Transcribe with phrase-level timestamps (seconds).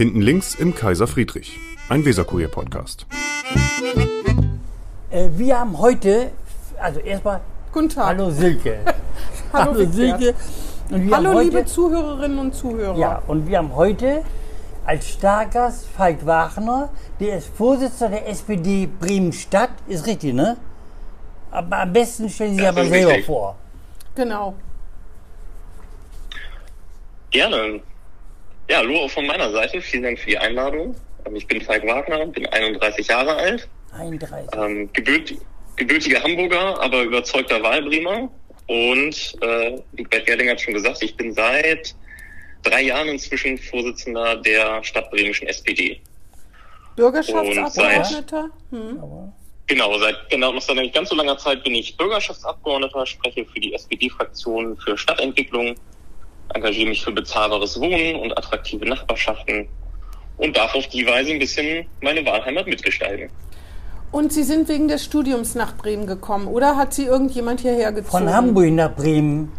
[0.00, 3.04] Hinten links im Kaiser Friedrich, ein Weserkurier-Podcast.
[5.10, 6.30] Äh, wir haben heute,
[6.80, 8.06] also erstmal, Guten Tag.
[8.06, 8.78] hallo Silke.
[9.52, 9.92] Hallo, Wigbert.
[9.92, 10.34] Silke.
[10.88, 12.96] Und wir haben Hallo, heute, liebe Zuhörerinnen und Zuhörer.
[12.96, 14.24] Ja, und wir haben heute
[14.86, 16.88] als Stargast Falk Wagner,
[17.20, 20.56] der ist Vorsitzender der SPD Bremen-Stadt, ist richtig, ne?
[21.50, 23.26] Aber am besten stellen Sie sich aber selber richtig.
[23.26, 23.54] vor.
[24.14, 24.54] Genau.
[27.30, 27.82] Gerne.
[28.70, 29.80] Ja, hallo auch von meiner Seite.
[29.80, 30.94] Vielen Dank für die Einladung.
[31.26, 34.48] Ähm, Ich bin Falk Wagner, bin 31 Jahre alt, 31.
[34.56, 35.34] ähm, gebürt,
[35.74, 38.30] gebürtiger Hamburger, aber überzeugter Wahlbremer.
[38.68, 41.96] Und äh, wie Bert Gerling hat schon gesagt, ich bin seit
[42.62, 46.00] drei Jahren inzwischen Vorsitzender der Stadt Bremischen SPD.
[46.94, 48.50] Bürgerschaftsabgeordneter.
[48.70, 49.32] Hm.
[49.66, 53.58] Genau, seit genau noch seit nicht ganz so langer Zeit bin ich Bürgerschaftsabgeordneter, spreche für
[53.58, 55.74] die SPD-Fraktion für Stadtentwicklung,
[56.54, 59.68] engagiere mich für bezahlbares Wohnen und attraktive Nachbarschaften
[60.36, 63.30] und darf auf die Weise ein bisschen meine Wahlheimat mitgestalten.
[64.12, 68.24] Und Sie sind wegen des Studiums nach Bremen gekommen, oder hat Sie irgendjemand hierher gezogen?
[68.24, 69.52] von Hamburg nach Bremen.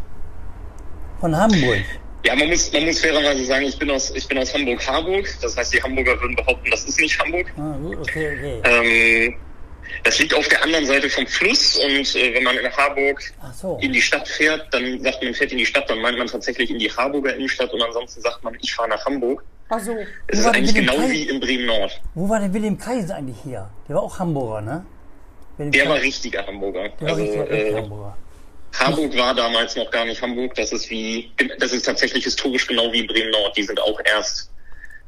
[1.21, 1.85] Von Hamburg.
[2.25, 5.27] Ja, man muss, man muss fairerweise sagen, ich bin aus, ich bin aus Hamburg-Harburg.
[5.41, 7.51] Das heißt, die Hamburger würden behaupten, das ist nicht Hamburg.
[7.57, 9.27] Ah, gut, okay, okay.
[9.27, 9.35] Ähm,
[10.03, 13.21] das liegt auf der anderen Seite vom Fluss und äh, wenn man in Harburg
[13.53, 13.77] so.
[13.81, 16.69] in die Stadt fährt, dann sagt man, fährt in die Stadt, dann meint man tatsächlich
[16.69, 19.43] in die Harburger Innenstadt und ansonsten sagt man, ich fahre nach Hamburg.
[19.69, 19.95] Ach so.
[20.27, 21.11] Es ist war denn eigentlich genau Kreis?
[21.11, 22.01] wie in Bremen-Nord.
[22.15, 23.69] Wo war der Wilhelm Kreis eigentlich hier?
[23.87, 24.85] Der war auch Hamburger, ne?
[25.57, 26.89] Wilhelm Der war Kreis- richtiger Hamburger.
[26.89, 28.17] Der war Also richtig, richtig äh, Hamburger.
[28.79, 30.55] Hamburg war damals noch gar nicht Hamburg.
[30.55, 33.55] Das ist wie, das ist tatsächlich historisch genau wie Bremen-Nord.
[33.57, 34.49] Die sind auch erst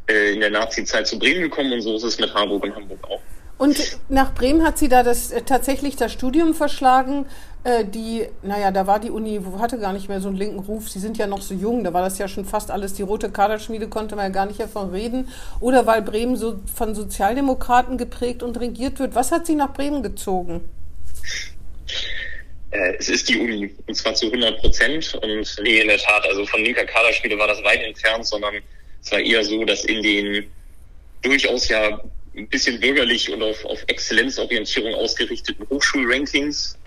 [0.10, 3.00] äh, in der Nazi-Zeit zu Bremen gekommen und so ist es mit Harburg und Hamburg
[3.10, 3.22] auch.
[3.58, 7.26] Und nach Bremen hat sie da das äh, tatsächlich das Studium verschlagen.
[7.64, 10.90] Äh, die, naja, da war die Uni, hatte gar nicht mehr so einen linken Ruf.
[10.90, 12.94] Sie sind ja noch so jung, da war das ja schon fast alles.
[12.94, 15.30] Die rote Kaderschmiede konnte man ja gar nicht davon reden.
[15.60, 19.16] Oder weil Bremen so von Sozialdemokraten geprägt und regiert wird.
[19.16, 20.62] Was hat sie nach Bremen gezogen?
[22.72, 26.26] Äh, es ist die Uni und zwar zu 100 Prozent und nee, in der Tat,
[26.28, 28.56] also von linker Kaderschmiede war das weit entfernt, sondern
[29.02, 30.52] es war eher so, dass in den
[31.22, 32.02] durchaus ja
[32.36, 36.78] ein bisschen bürgerlich und auf, auf Exzellenzorientierung ausgerichteten Hochschulrankings,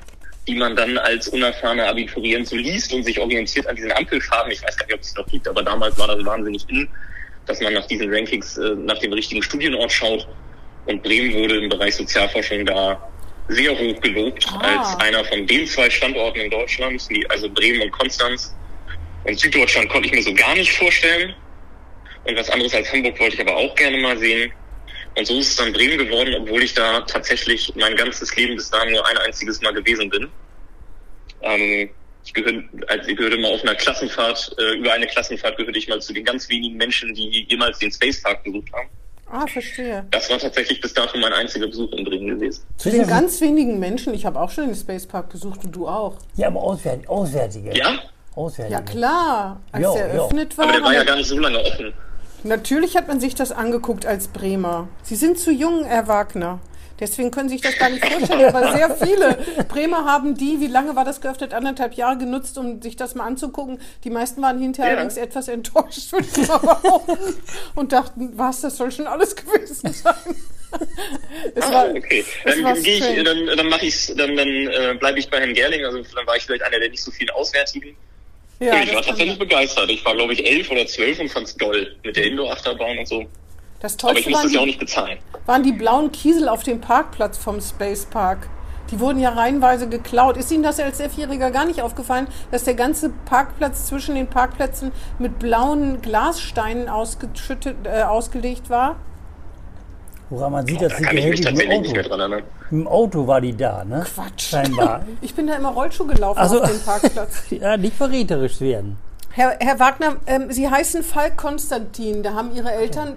[0.46, 4.52] die man dann als unerfahrener Abiturient so liest und sich orientiert an diesen Ampelfarben.
[4.52, 6.88] Ich weiß gar nicht, ob es noch gibt, aber damals war das wahnsinnig in,
[7.46, 10.26] dass man nach diesen Rankings äh, nach dem richtigen Studienort schaut.
[10.86, 13.10] Und Bremen wurde im Bereich Sozialforschung da
[13.48, 14.78] sehr hoch gelobt Ah.
[14.78, 18.54] als einer von den zwei Standorten in Deutschland, die, also Bremen und Konstanz.
[19.24, 21.34] Und Süddeutschland konnte ich mir so gar nicht vorstellen.
[22.24, 24.52] Und was anderes als Hamburg wollte ich aber auch gerne mal sehen.
[25.16, 28.70] Und so ist es dann Bremen geworden, obwohl ich da tatsächlich mein ganzes Leben bis
[28.70, 30.28] dahin nur ein einziges Mal gewesen bin.
[31.40, 31.90] Ähm,
[32.24, 35.88] ich gehöre, als ich gehörte mal auf einer Klassenfahrt, äh, über eine Klassenfahrt gehörte ich
[35.88, 38.88] mal zu den ganz wenigen Menschen, die jemals den Space Park besucht haben.
[39.28, 40.06] Ah, verstehe.
[40.10, 42.62] Das war tatsächlich bis dato mein einziger Besuch in Bremen gewesen.
[42.76, 45.88] Zu den ganz wenigen Menschen, ich habe auch schon den Space Park besucht und du
[45.88, 46.16] auch.
[46.36, 47.76] Ja, aber auswärtig, auswärtige.
[47.76, 47.98] Ja,
[48.36, 48.74] Auswärtige.
[48.74, 50.12] Ja klar, als der ja.
[50.12, 50.64] eröffnet war.
[50.66, 51.92] aber der war ja gar nicht so lange offen.
[52.46, 54.88] Natürlich hat man sich das angeguckt als Bremer.
[55.02, 56.60] Sie sind zu jung, Herr Wagner.
[57.00, 58.54] Deswegen können Sie sich das gar nicht vorstellen.
[58.54, 59.36] Aber sehr viele
[59.68, 61.52] Bremer haben die, wie lange war das geöffnet?
[61.52, 63.80] Anderthalb Jahre genutzt, um sich das mal anzugucken.
[64.04, 64.96] Die meisten waren hinterher Ja.
[64.98, 66.14] allerdings etwas enttäuscht.
[67.74, 70.14] Und dachten, was, das soll schon alles gewesen sein.
[71.60, 72.24] Ah, war, okay.
[72.44, 75.84] Dann gehe ich, dann, dann mache ich's, dann, dann äh, bleibe ich bei Herrn Gerling.
[75.84, 77.94] Also dann war ich vielleicht einer der nicht so vielen Auswärtigen.
[78.60, 79.38] Ja, ich war tatsächlich sein.
[79.38, 79.90] begeistert.
[79.90, 83.24] Ich war, glaube ich, elf oder zwölf und fand's toll mit der Indoor-Achterbahn und so.
[83.80, 85.18] das Aber ich Tollste musste es ja auch nicht bezahlen.
[85.46, 88.48] waren die blauen Kiesel auf dem Parkplatz vom Space Park.
[88.90, 90.36] Die wurden ja reihenweise geklaut.
[90.36, 94.92] Ist Ihnen das als Elfjähriger gar nicht aufgefallen, dass der ganze Parkplatz zwischen den Parkplätzen
[95.18, 98.94] mit blauen Glassteinen ausgeschüttet, äh, ausgelegt war?
[100.30, 102.42] Woran man sieht, dass Da sie kann ich mich tatsächlich nicht mehr dran erinnern.
[102.70, 104.04] Im Auto war die da, ne?
[104.14, 104.48] Quatsch.
[104.50, 105.04] Scheinbar.
[105.20, 106.62] Ich bin da immer Rollschuh gelaufen Ach so.
[106.62, 107.44] auf dem Parkplatz.
[107.50, 108.98] ja, nicht verräterisch werden.
[109.30, 112.22] Herr, Herr Wagner, ähm, Sie heißen Falk Konstantin.
[112.22, 113.16] Da haben Ihre Eltern.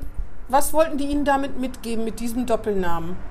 [0.50, 3.16] Was wollten die Ihnen damit mitgeben, mit diesem Doppelnamen?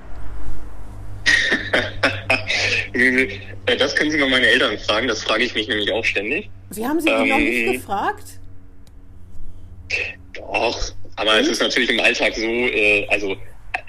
[2.93, 5.07] Äh, Das können Sie mal meine Eltern fragen.
[5.07, 6.49] Das frage ich mich nämlich auch ständig.
[6.71, 7.73] Sie haben Sie die noch nicht Ähm.
[7.73, 8.23] gefragt?
[10.33, 13.35] Doch, aber es ist natürlich im Alltag so, äh, also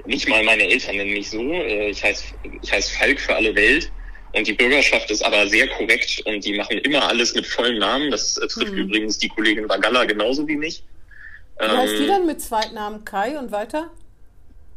[0.06, 1.40] nicht mal meine Eltern nennen mich so.
[1.40, 2.24] Äh, ich heiße
[2.62, 3.90] ich heiß Falk für alle Welt.
[4.32, 8.10] Und die Bürgerschaft ist aber sehr korrekt und die machen immer alles mit vollen Namen.
[8.12, 10.84] Das äh, trifft übrigens die Kollegin Ragalla genauso wie mich.
[11.58, 13.90] Wie heißt die Ähm, dann mit Zweitnamen Kai und weiter?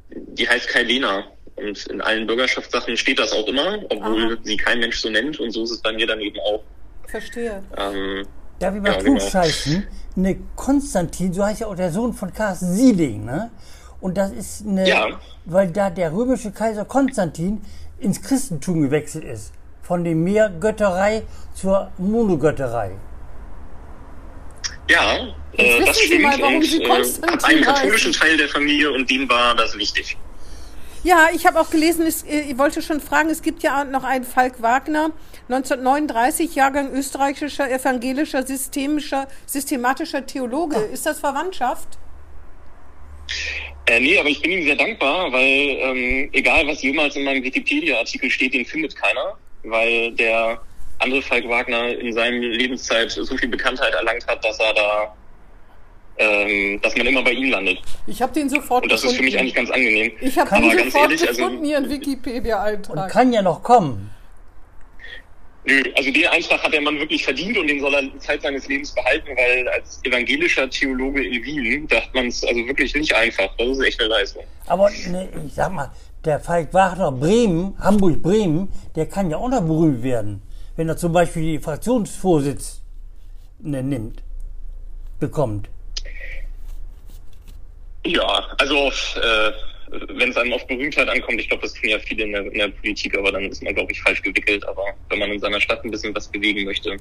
[0.09, 1.25] Die heißt Kai Lena.
[1.55, 4.37] Und in allen Bürgerschaftssachen steht das auch immer, obwohl Aha.
[4.41, 5.39] sie kein Mensch so nennt.
[5.39, 6.63] Und so ist es bei mir dann eben auch.
[7.07, 7.63] Verstehe.
[7.77, 8.25] Ähm,
[8.57, 9.19] Darf ich mal Ja, genau.
[9.19, 9.87] klugscheißen?
[10.15, 13.51] Ne, Konstantin, so heißt ja auch der Sohn von Carsten Sieling, ne?
[14.03, 15.07] Und das ist eine, Ja.
[15.45, 17.61] weil da der römische Kaiser Konstantin
[17.99, 19.53] ins Christentum gewechselt ist.
[19.81, 21.23] Von der Mehrgötterei
[21.53, 22.91] zur Monogötterei.
[24.89, 25.13] Ja,
[25.53, 26.23] äh, wissen das Sie stimmt.
[26.23, 27.73] mal, warum und, Sie äh, Konstantin hat einen heißen.
[27.75, 30.17] katholischen Teil der Familie und dem war das wichtig.
[31.05, 34.03] Ja, ich habe auch gelesen, es, äh, ich wollte schon fragen, es gibt ja noch
[34.03, 35.11] einen Falk Wagner,
[35.47, 40.75] 1939, Jahrgang österreichischer, evangelischer, systemischer, systematischer Theologe.
[40.75, 41.97] Ist das Verwandtschaft?
[43.85, 47.43] Äh, nee, aber ich bin ihm sehr dankbar, weil ähm, egal was jemals in meinem
[47.43, 50.61] Wikipedia-Artikel steht, den findet keiner, weil der
[50.99, 55.15] andere Falk Wagner in seiner Lebenszeit so viel Bekanntheit erlangt hat, dass er da,
[56.17, 57.79] ähm, dass man immer bei ihm landet.
[58.07, 60.13] Ich habe den sofort Und das ist für mich eigentlich ganz angenehm.
[60.21, 63.11] Ich habe Aber den ganz sofort ehrlich, also gefunden, Ihren Und Wikipedia-Eintrag.
[63.11, 64.12] kann ja noch kommen.
[65.65, 68.67] Nö, also den Eintrag hat der Mann wirklich verdient und den soll er Zeit seines
[68.67, 73.15] Lebens behalten, weil als evangelischer Theologe in Wien, da hat man es also wirklich nicht
[73.15, 73.49] einfach.
[73.57, 74.43] Das ist echt eine Leistung.
[74.67, 75.89] Aber ne, ich sag mal,
[76.25, 80.41] der Falk Wagner Bremen, Hamburg-Bremen, der kann ja auch noch berühmt werden,
[80.75, 82.81] wenn er zum Beispiel die Fraktionsvorsitz
[83.59, 84.21] ne, nimmt,
[85.19, 85.69] bekommt.
[88.05, 89.51] Ja, also äh,
[90.09, 92.57] wenn es einem auf Berühmtheit ankommt, ich glaube, das tun ja viele in der, in
[92.57, 94.67] der Politik, aber dann ist man, glaube ich, falsch gewickelt.
[94.67, 96.97] Aber wenn man in seiner Stadt ein bisschen was bewegen möchte,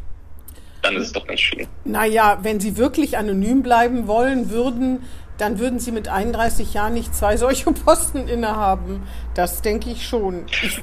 [0.83, 1.67] dann ist es doch ganz schön.
[1.85, 5.05] Naja, wenn Sie wirklich anonym bleiben wollen würden,
[5.39, 9.07] dann würden Sie mit 31 Jahren nicht zwei solche Posten innehaben.
[9.35, 10.47] Das denke ich schon.
[10.63, 10.81] Ich,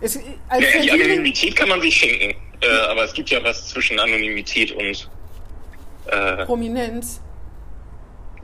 [0.00, 3.68] es, als Ja, die Anonymität kann man sich schenken, äh, aber es gibt ja was
[3.68, 5.08] zwischen Anonymität und
[6.06, 7.20] äh, Prominenz.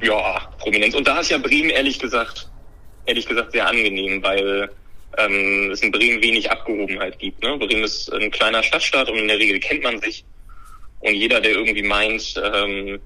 [0.00, 0.94] ja, Prominenz.
[0.94, 2.50] Und da ist ja Bremen ehrlich gesagt,
[3.07, 4.71] ehrlich gesagt sehr angenehm, weil
[5.19, 7.43] ähm, es in Bremen wenig Abgehobenheit gibt.
[7.43, 7.57] Ne?
[7.59, 10.25] Bremen ist ein kleiner Stadtstaat und in der Regel kennt man sich.
[11.01, 13.01] Und jeder, der irgendwie meint, ähm,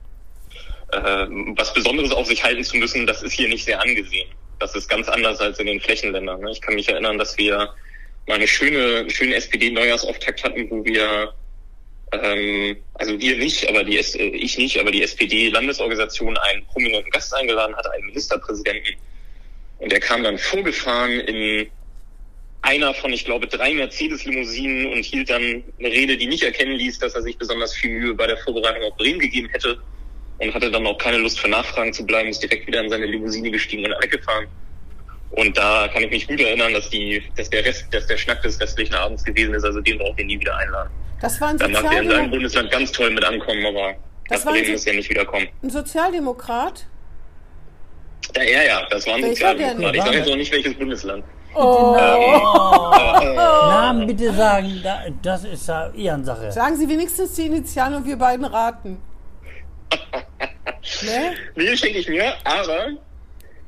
[0.93, 1.27] äh,
[1.57, 4.29] was Besonderes auf sich halten zu müssen, das ist hier nicht sehr angesehen.
[4.59, 6.41] Das ist ganz anders als in den Flächenländern.
[6.41, 6.51] Ne?
[6.53, 7.71] Ich kann mich erinnern, dass wir
[8.27, 11.33] mal eine schöne, einen schönen SPD-Neujahrsauftakt hatten, wo wir
[12.13, 17.35] ähm, also wir nicht, aber die äh, ich nicht, aber die SPD-Landesorganisation einen prominenten Gast
[17.35, 18.95] eingeladen hatte, einen Ministerpräsidenten.
[19.78, 21.69] Und der kam dann vorgefahren in
[22.62, 25.43] einer von, ich glaube, drei Mercedes-Limousinen und hielt dann
[25.78, 28.82] eine Rede, die nicht erkennen ließ, dass er sich besonders viel Mühe bei der Vorbereitung
[28.90, 29.78] auf Bremen gegeben hätte
[30.38, 33.06] und hatte dann auch keine Lust für Nachfragen zu bleiben, ist direkt wieder in seine
[33.06, 34.46] Limousine gestiegen und weggefahren.
[35.31, 38.43] Und da kann ich mich gut erinnern, dass die, dass der Rest, dass der Schnack
[38.43, 40.90] des restlichen Abends gewesen ist, also den braucht ihr nie wieder einladen.
[41.20, 43.94] Das war ein, Dann mag der in seinem Bundesland ganz toll mit ankommen, aber
[44.28, 45.49] Das das ein- ist ja nicht wiederkommen.
[45.62, 46.87] ein Sozialdemokrat.
[48.37, 49.79] Ja, ja, ja, das war ein Welcher Sozialdemokrat.
[49.79, 49.94] denn?
[49.94, 51.25] Ich sage jetzt auch nicht welches Bundesland.
[51.55, 51.97] Oh.
[53.35, 56.53] Namen bitte sagen, da, das ist ja Ehrensache.
[56.53, 59.00] Sagen Sie wenigstens die Initialen und wir beiden raten.
[61.03, 61.35] ne?
[61.55, 62.88] Nee, schenke ich mir, aber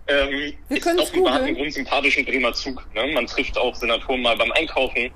[0.09, 1.45] ähm, Wir ist offenbar googeln.
[1.45, 2.85] einen grundsympathischen Bremer Zug.
[2.95, 3.07] Ne?
[3.15, 5.11] Man trifft auch Senatoren mal beim Einkaufen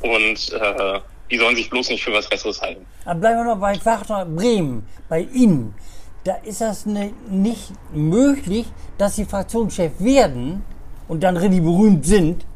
[0.00, 1.00] und äh,
[1.30, 2.84] die sollen sich bloß nicht für was Besseres halten.
[3.04, 5.74] Aber bleiben wir noch bei Wagner Bremen, bei Ihnen.
[6.24, 8.66] Da ist das ne, nicht möglich,
[8.98, 10.64] dass Sie Fraktionschef werden
[11.08, 12.46] und dann richtig berühmt sind.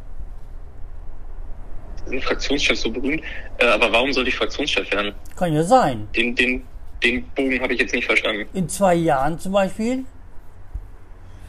[2.06, 3.22] Sind Fraktionschef so berühmt?
[3.58, 5.12] Äh, aber warum sollte ich Fraktionschef werden?
[5.34, 6.06] Kann ja sein.
[6.14, 6.62] Den, den,
[7.02, 8.48] den Bogen habe ich jetzt nicht verstanden.
[8.54, 10.04] In zwei Jahren zum Beispiel.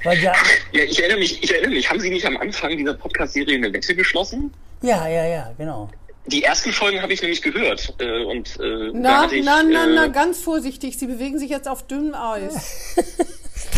[0.03, 0.33] Weil ja,
[0.71, 3.71] Ja, ich erinnere mich, ich erinnere mich, haben Sie nicht am Anfang dieser Podcast-Serie eine
[3.71, 4.51] Wette geschlossen?
[4.81, 5.89] ja, ja, ja, genau.
[6.27, 7.93] Die ersten Folgen habe ich nämlich gehört.
[7.99, 10.97] Äh, und äh, Na, ich, na, na, äh, na, ganz vorsichtig.
[10.97, 12.95] Sie bewegen sich jetzt auf dünnem Eis.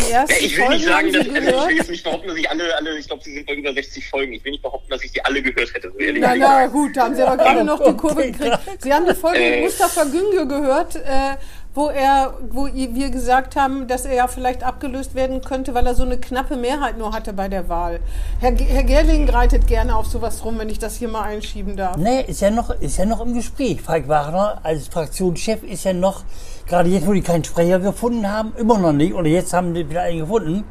[0.06, 2.36] Die ersten Ja, ich will nicht sagen, dass, also ich will jetzt nicht behaupten, dass
[2.36, 4.32] ich alle, alle, ich glaube, sie sind bei über 60 Folgen.
[4.32, 5.90] Ich will nicht behaupten, dass ich die alle gehört hätte.
[5.90, 8.58] So ehrlich Na, na gut, da haben Sie aber gerade noch die Kurve gekriegt.
[8.80, 9.60] Sie haben die Folge mit Äh.
[9.62, 11.36] Mustafa Güngör gehört, äh,
[11.72, 15.94] wo er, wo wir gesagt haben, dass er ja vielleicht abgelöst werden könnte, weil er
[15.94, 18.00] so eine knappe Mehrheit nur hatte bei der Wahl.
[18.40, 21.96] Herr, Herr Gerling reitet gerne auf sowas rum, wenn ich das hier mal einschieben darf.
[21.96, 23.80] Nee, ist ja noch, ist ja noch im Gespräch.
[23.82, 26.24] Falk Wagner als Fraktionschef ist ja noch,
[26.66, 29.88] gerade jetzt, wo die keinen Sprecher gefunden haben, immer noch nicht, oder jetzt haben die
[29.88, 30.64] wieder einen gefunden.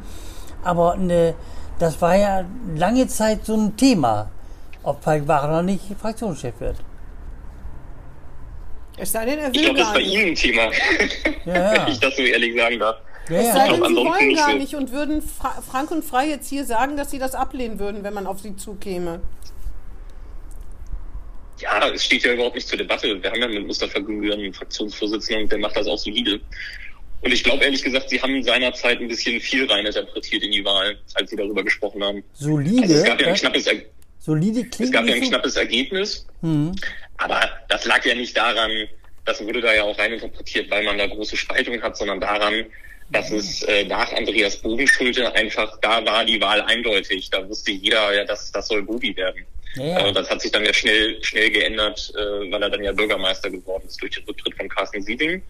[0.62, 1.34] Aber ne,
[1.78, 2.44] das war ja
[2.76, 4.28] lange Zeit so ein Thema,
[4.82, 6.76] ob Falk Wagner nicht Fraktionschef wird.
[9.00, 10.14] Es sei denn, er Ich will glaube, das ist gar bei nicht.
[10.14, 10.62] Ihnen ein Thema.
[11.46, 11.84] Ja, ja.
[11.86, 12.96] Wenn ich das so ehrlich sagen darf.
[13.28, 16.04] Ja, Es sei Ich denn, Sie wollen nicht gar nicht und würden fra frank und
[16.04, 19.20] frei jetzt hier sagen, dass Sie das ablehnen würden, wenn man auf Sie zukäme.
[21.60, 23.22] Ja, es steht ja überhaupt nicht zur Debatte.
[23.22, 26.40] Wir haben ja mit Mustafa Güngör einen Fraktionsvorsitzenden und der macht das auch solide.
[27.22, 30.98] Und ich glaube ehrlich gesagt, sie haben seinerzeit ein bisschen viel reininterpretiert in die Wahl,
[31.14, 32.24] als sie darüber gesprochen haben.
[32.32, 33.66] Solide, Also es gab ja ein das- knappes,
[34.20, 36.72] Solide es klingt gab ja ein knappes Ergebnis, Hm.
[37.16, 38.70] aber das lag ja nicht daran,
[39.24, 42.66] das wurde da ja auch reininterpretiert, weil man da große Spaltung hat, sondern daran,
[43.10, 47.28] dass es äh, nach Andreas Bogenschulte einfach, da war die Wahl eindeutig.
[47.30, 49.44] Da wusste jeder, ja, das, das soll Bobi werden.
[49.74, 50.06] Ja.
[50.06, 53.50] Äh, das hat sich dann ja schnell, schnell geändert, äh, weil er dann ja Bürgermeister
[53.50, 55.42] geworden ist durch den Rücktritt von Carsten Sieding.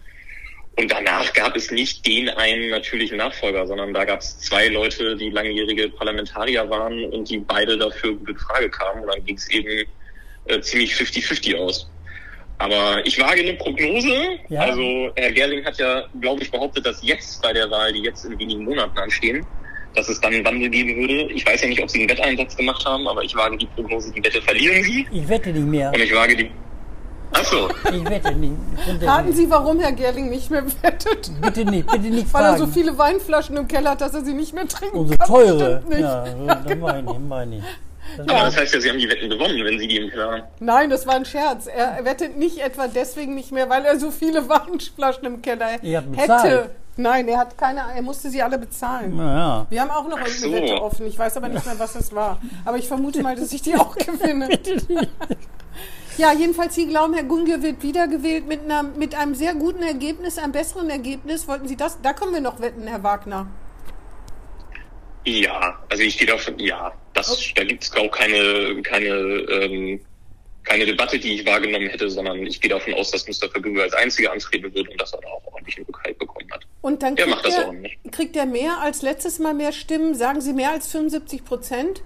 [0.77, 5.15] Und danach gab es nicht den einen natürlichen Nachfolger, sondern da gab es zwei Leute,
[5.17, 9.03] die langjährige Parlamentarier waren und die beide dafür gut in Frage kamen.
[9.03, 9.85] Und dann ging es eben
[10.45, 11.89] äh, ziemlich 50-50 aus.
[12.57, 14.39] Aber ich wage eine Prognose.
[14.49, 14.61] Ja.
[14.61, 18.23] Also Herr Gerling hat ja, glaube ich, behauptet, dass jetzt bei der Wahl, die jetzt
[18.23, 19.45] in wenigen Monaten anstehen,
[19.95, 21.33] dass es dann einen Wandel geben würde.
[21.33, 24.11] Ich weiß ja nicht, ob Sie einen Wetteinsatz gemacht haben, aber ich wage die Prognose,
[24.13, 25.07] die Wette verlieren Sie.
[25.11, 25.89] Ich wette nicht mehr.
[25.89, 26.51] Und ich wage die...
[27.33, 27.69] Ach so.
[27.91, 28.53] Ich wette nicht.
[29.01, 29.33] Raten.
[29.33, 31.31] Sie, warum Herr Gerling nicht mehr wettet?
[31.41, 32.59] Bitte nicht, bitte nicht Weil er fragen.
[32.59, 35.27] so viele Weinflaschen im Keller hat, dass er sie nicht mehr trinken so kann.
[35.27, 35.75] teure.
[35.87, 35.99] Bestimmt nicht.
[36.01, 37.63] Ja, so, das meine ich, meine ich.
[38.17, 40.31] Das Aber das heißt ja, Sie haben die Wetten gewonnen, wenn Sie die im Keller
[40.31, 40.43] haben.
[40.59, 41.67] Nein, das war ein Scherz.
[41.67, 46.71] Er wettet nicht etwa deswegen nicht mehr, weil er so viele Weinflaschen im Keller hätte.
[46.97, 49.17] Nein, er hat keine, er musste sie alle bezahlen.
[49.17, 49.65] Ja.
[49.69, 50.51] Wir haben auch noch irgendeine so.
[50.51, 51.07] Wette offen.
[51.07, 52.39] Ich weiß aber nicht mehr, was das war.
[52.65, 54.49] Aber ich vermute mal, dass ich die auch gewinne.
[56.17, 60.37] Ja, jedenfalls, Sie glauben, Herr Gunge wird wiedergewählt mit, einer, mit einem sehr guten Ergebnis,
[60.37, 61.47] einem besseren Ergebnis.
[61.47, 62.01] Wollten Sie das?
[62.01, 63.47] Da können wir noch wetten, Herr Wagner.
[65.25, 67.53] Ja, also ich gehe davon, ja, das, Okay.
[67.55, 70.01] da gibt es auch keine, keine, ähm,
[70.63, 73.93] keine Debatte, die ich wahrgenommen hätte, sondern ich gehe davon aus, dass Mustafa Güngör als
[73.93, 76.61] einziger antreten wird und dass er da auch ordentlich einen Rückhalt bekommen hat.
[76.81, 77.73] Und dann Der kriegt, macht das er,
[78.11, 80.15] kriegt er mehr als letztes Mal mehr Stimmen.
[80.15, 82.01] Sagen Sie mehr als 75 Prozent?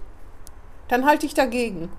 [0.88, 1.90] Dann halte ich dagegen.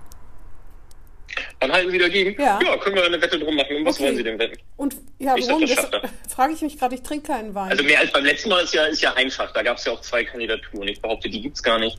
[1.60, 2.40] Dann halten Sie dagegen?
[2.40, 2.60] Ja.
[2.78, 3.78] können wir eine Wette drum machen.
[3.78, 4.06] Und was Okay.
[4.06, 4.58] wollen Sie denn wetten?
[4.78, 5.66] Und ja, Ich sag, warum?
[5.68, 6.02] das Das er.
[6.30, 6.94] frage ich mich gerade.
[6.96, 7.72] Ich trinke keinen Wein.
[7.72, 9.52] Also mehr als beim letzten Mal ist ja, ist ja einfach.
[9.54, 10.88] Da gab es ja auch zwei Kandidaturen.
[10.88, 11.98] Ich behaupte, die gibt's gar nicht.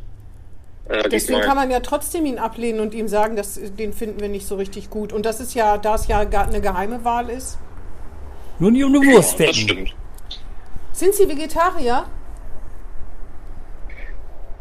[0.88, 4.28] Äh, Deswegen kann man ja trotzdem ihn ablehnen und ihm sagen, dass, den finden wir
[4.28, 5.12] nicht so richtig gut.
[5.12, 7.58] Und das ist ja, da es ja gar eine geheime Wahl ist.
[8.60, 9.54] Nur nicht um eine ja, Wurst das wetten.
[9.54, 9.94] stimmt.
[10.92, 12.06] Sind Sie Vegetarier?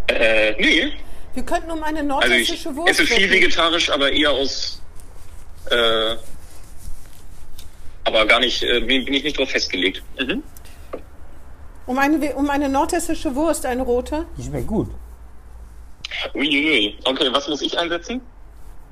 [0.07, 0.93] Äh, nee.
[1.33, 3.43] Wir könnten um eine Also nordhessische ich Wurst esse viel wetten.
[3.43, 4.81] vegetarisch, aber eher aus,
[5.71, 6.17] äh,
[8.03, 10.01] aber gar nicht, äh, bin bin ich nicht drauf festgelegt.
[10.19, 10.43] Mhm.
[11.85, 14.25] Um eine, um eine nordhessische Wurst, eine rote.
[14.37, 14.89] Die schmeckt gut.
[16.33, 16.97] Uiuiui.
[17.05, 18.21] Okay, was muss ich einsetzen?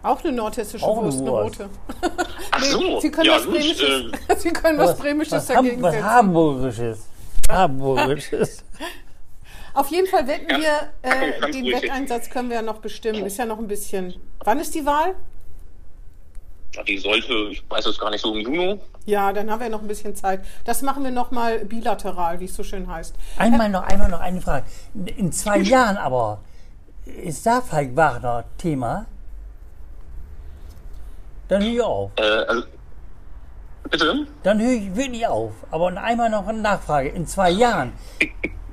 [0.03, 1.59] Auch eine nordhessische Auch eine Wurst, eine Wurst.
[1.59, 1.69] rote.
[2.51, 2.99] Ach so.
[2.99, 5.93] Sie können ja, was gut, Bremisches, äh, Sie können was, Bremisches was, dagegen Ham, was
[5.93, 6.05] setzen.
[6.05, 7.07] Hamburgisches.
[7.49, 8.63] Hamburgisches.
[9.73, 11.65] Auf jeden Fall wetten Ja, wir, äh, den.
[11.65, 13.25] Wetteinsatz können wir ja noch bestimmen.
[13.25, 14.13] Ist ja noch ein bisschen.
[14.43, 15.15] Wann ist die Wahl?
[16.75, 18.79] Ja, die sollte, ich weiß es gar nicht, so im Juni.
[19.05, 20.43] Ja, dann haben wir noch ein bisschen Zeit.
[20.65, 23.15] Das machen wir nochmal bilateral, wie es so schön heißt.
[23.37, 24.65] Einmal noch, einmal noch eine Frage.
[25.15, 26.41] In zwei Jahren aber,
[27.05, 29.05] ist da Falk Wagner Thema?
[31.47, 32.11] Dann höre ich auf.
[32.17, 32.63] Äh, also,
[33.89, 34.27] bitte?
[34.43, 35.51] Dann höre ich wirklich auf.
[35.69, 37.09] Aber einmal noch eine Nachfrage.
[37.09, 37.93] In zwei Jahren,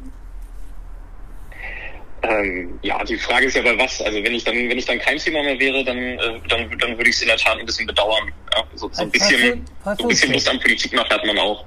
[2.24, 4.00] Ähm, ja, die Frage ist ja bei was.
[4.00, 6.96] Also wenn ich dann, wenn ich dann kein Thema mehr wäre, dann, äh, dann, dann
[6.96, 8.32] würde ich es in der Tat ein bisschen bedauern.
[8.54, 10.32] Ja, so, so ein bisschen, so ein bisschen.
[10.32, 11.64] Lust an Politik macht hat man auch.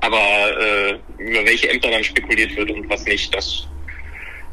[0.00, 3.66] Aber äh, über welche Ämter dann spekuliert wird und was nicht, das,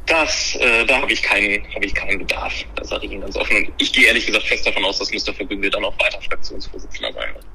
[0.05, 2.53] das, äh, da habe ich keinen, habe ich keinen Bedarf.
[2.75, 3.57] Das sage ich Ihnen ganz offen.
[3.57, 7.13] Und ich gehe ehrlich gesagt fest davon aus, dass Mustafa Güngör dann auch weiter Fraktionsvorsitzender
[7.13, 7.45] sein wird.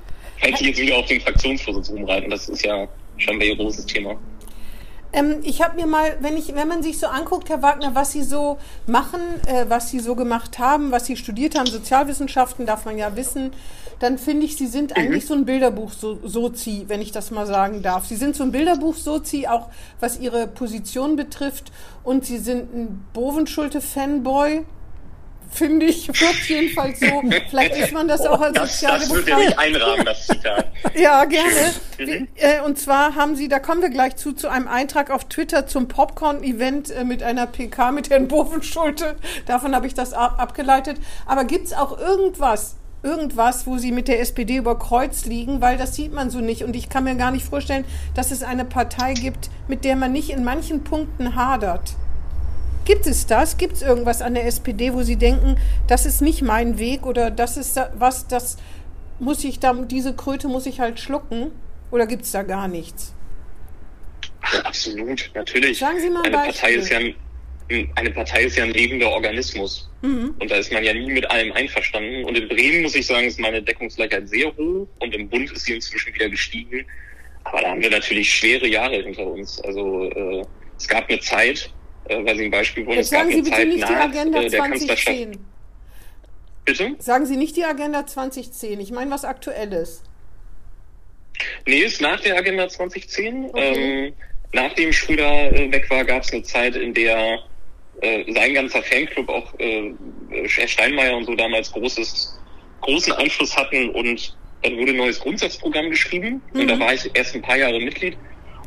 [0.40, 4.18] Falls Sie jetzt wieder auf den Fraktionsvorsitz rumreiten, das ist ja scheinbar Ihr großes Thema.
[5.12, 8.12] Ähm, ich habe mir mal, wenn, ich, wenn man sich so anguckt, Herr Wagner, was
[8.12, 12.84] Sie so machen, äh, was Sie so gemacht haben, was Sie studiert haben, Sozialwissenschaften, darf
[12.84, 13.52] man ja wissen,
[14.00, 18.06] dann finde ich, Sie sind eigentlich so ein Bilderbuch-Sozi, wenn ich das mal sagen darf.
[18.06, 21.72] Sie sind so ein Bilderbuch-Sozi, auch was Ihre Position betrifft.
[22.04, 24.64] Und Sie sind ein Bovenschulte-Fanboy,
[25.50, 27.22] finde ich, wirkt jedenfalls so.
[27.50, 29.28] Vielleicht ist man das auch als Das, das Sozialdemokrat.
[29.28, 30.66] ja nicht einrahmen, das Zitat.
[30.94, 31.72] Ja, gerne.
[31.98, 35.24] Wie, äh, und zwar haben Sie, da kommen wir gleich zu, zu einem Eintrag auf
[35.26, 39.16] Twitter zum Popcorn-Event äh, mit einer PK mit Herrn Bovenschulte.
[39.46, 40.98] Davon habe ich das ab abgeleitet.
[41.26, 45.60] Aber gibt's auch irgendwas, irgendwas, wo Sie mit der SPD über Kreuz liegen?
[45.60, 46.62] Weil das sieht man so nicht.
[46.64, 50.12] Und ich kann mir gar nicht vorstellen, dass es eine Partei gibt, mit der man
[50.12, 51.94] nicht in manchen Punkten hadert.
[52.88, 53.58] Gibt es das?
[53.58, 55.56] Gibt es irgendwas an der SPD, wo Sie denken,
[55.88, 58.56] das ist nicht mein Weg oder das ist da- was, das
[59.18, 61.52] muss ich da, diese Kröte muss ich halt schlucken?
[61.90, 63.12] Oder gibt es da gar nichts?
[64.40, 65.78] Ach, absolut, natürlich.
[65.78, 67.14] Sagen Sie mal ein eine Partei ist ja ein,
[67.94, 69.90] eine Partei ist ja ein lebender Organismus.
[70.00, 70.34] Mhm.
[70.38, 72.24] Und da ist man ja nie mit allem einverstanden.
[72.24, 74.88] Und in Bremen, muss ich sagen, ist meine Deckungsgleichheit sehr hoch.
[75.00, 76.86] Und im Bund ist sie inzwischen wieder gestiegen.
[77.44, 79.60] Aber da haben wir natürlich schwere Jahre hinter uns.
[79.60, 80.42] Also äh,
[80.78, 81.70] es gab eine Zeit,
[82.08, 84.48] äh, weil Sie ein Beispiel wollen, Jetzt sagen Sie bitte Zeit nicht die Agenda äh,
[84.48, 85.16] der Kanzlerschaft.
[85.16, 85.46] 2010.
[86.64, 86.96] Bitte?
[86.98, 88.80] Sagen Sie nicht die Agenda 2010.
[88.80, 90.02] Ich meine was Aktuelles.
[91.66, 93.46] Nee, ist nach der Agenda 2010.
[93.46, 94.06] Okay.
[94.06, 94.12] Ähm,
[94.52, 97.38] nachdem Schröder äh, weg war, gab es eine Zeit, in der
[98.00, 99.92] äh, sein ganzer Fanclub, auch äh,
[100.30, 102.38] Herr Steinmeier und so damals großes,
[102.80, 106.60] großen Einfluss hatten und dann wurde ein neues Grundsatzprogramm geschrieben mhm.
[106.60, 106.80] und da mhm.
[106.80, 108.16] war ich erst ein paar Jahre Mitglied.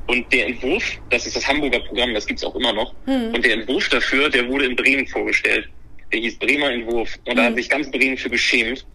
[0.07, 3.33] Und der Entwurf, das ist das Hamburger Programm, das gibt's auch immer noch, mhm.
[3.33, 5.69] und der Entwurf dafür, der wurde in Bremen vorgestellt.
[6.11, 7.17] Der hieß Bremer Entwurf.
[7.25, 7.37] Und mhm.
[7.37, 7.57] da hat mhm.
[7.57, 8.85] sich ganz Bremen für geschämt,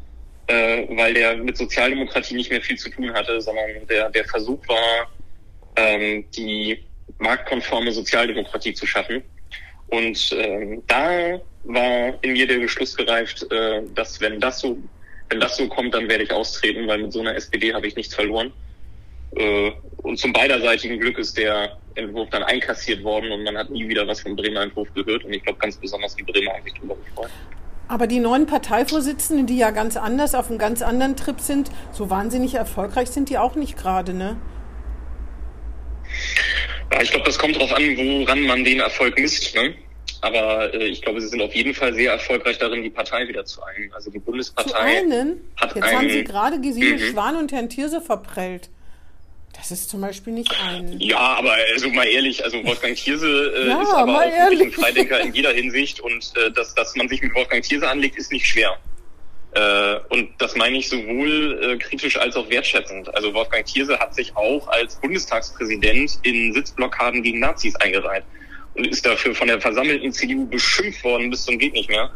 [0.49, 4.61] äh, weil der mit Sozialdemokratie nicht mehr viel zu tun hatte, sondern der, der Versuch
[4.69, 5.11] war,
[5.77, 6.83] ähm, die
[7.19, 9.23] marktkonforme Sozialdemokratie zu schaffen.
[9.89, 14.79] Und ähm, da war in mir der Beschluss gereift, äh, dass wenn das so,
[15.31, 17.97] wenn das so kommt, dann werde ich austreten, weil mit so einer SPD habe ich
[17.97, 18.53] nichts verloren.
[19.37, 23.89] Äh, und zum beiderseitigen Glück ist der Entwurf dann einkassiert worden und man hat nie
[23.89, 25.25] wieder was vom Bremer Entwurf gehört.
[25.25, 27.31] Und ich glaube ganz besonders die Bremer haben sich darüber gefreut.
[27.89, 32.11] Aber die neuen Parteivorsitzenden, die ja ganz anders auf einem ganz anderen Trip sind, so
[32.11, 34.37] wahnsinnig erfolgreich sind die auch nicht gerade, ne?
[36.93, 39.55] Ja, ich glaube, das kommt darauf an, woran man den Erfolg misst.
[39.55, 39.75] Ne?
[40.21, 43.45] Aber äh, ich glaube, sie sind auf jeden Fall sehr erfolgreich darin, die Partei wieder
[43.45, 43.93] zu einen.
[43.93, 45.41] Also die Bundespartei zu einen?
[45.57, 46.99] hat Jetzt einen, haben sie gerade Gesine mhm.
[46.99, 48.71] Schwan und Herrn Thierse verprellt.
[49.57, 51.01] Das ist zum Beispiel nicht ein.
[51.01, 54.61] Ja, aber also mal ehrlich, also Wolfgang Thierse äh, ja, ist aber auch ehrlich.
[54.61, 58.17] ein Freidenker in jeder Hinsicht und äh, dass, dass man sich mit Wolfgang Thierse anlegt,
[58.17, 58.77] ist nicht schwer.
[59.53, 63.15] Äh, und das meine ich sowohl äh, kritisch als auch wertschätzend.
[63.15, 68.25] Also Wolfgang Thierse hat sich auch als Bundestagspräsident in Sitzblockaden gegen Nazis eingereiht
[68.75, 72.11] und ist dafür von der versammelten CDU beschimpft worden bis zum geht nicht mehr.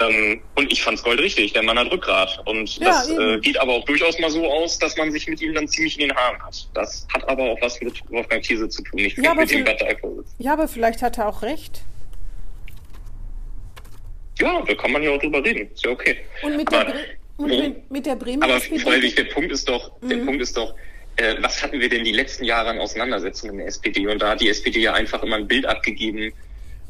[0.00, 1.52] Ähm, und ich fand's goldrichtig.
[1.52, 2.42] Der Mann hat Rückgrat.
[2.46, 5.40] Und ja, das äh, geht aber auch durchaus mal so aus, dass man sich mit
[5.40, 6.68] ihm dann ziemlich in den Haaren hat.
[6.74, 10.44] Das hat aber auch was mit Wolfgang Thierse zu tun, nicht ja, mit dem Parteivorsitzenden.
[10.44, 11.82] Ja, aber vielleicht hat er auch recht.
[14.38, 15.70] Ja, da kann man ja auch drüber reden.
[15.72, 16.16] Ist ja okay.
[16.42, 17.04] Und mit, aber, der, Bre
[17.36, 20.08] und mit, mit der Bremer Aber freilich, der Punkt ist doch, mhm.
[20.08, 20.74] der Punkt ist doch,
[21.16, 24.06] äh, was hatten wir denn die letzten Jahre an Auseinandersetzungen in der SPD?
[24.06, 26.32] Und da hat die SPD ja einfach immer ein Bild abgegeben,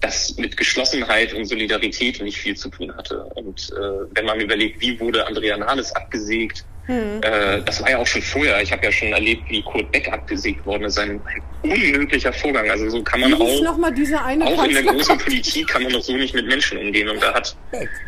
[0.02, 3.24] das mit Geschlossenheit und Solidarität nicht viel zu tun hatte.
[3.34, 7.20] Und äh, wenn man überlegt, wie wurde Andrea Nahles abgesägt, hm.
[7.22, 8.60] äh, das war ja auch schon vorher.
[8.60, 10.98] Ich habe ja schon erlebt, wie Kurt Beck abgesägt worden ist.
[10.98, 12.68] Ein, ein unmöglicher Vorgang.
[12.68, 15.84] Also so kann man auch, noch mal diese eine auch in der großen Politik kann
[15.84, 17.08] man doch so nicht mit Menschen umgehen.
[17.08, 17.56] Und da hat,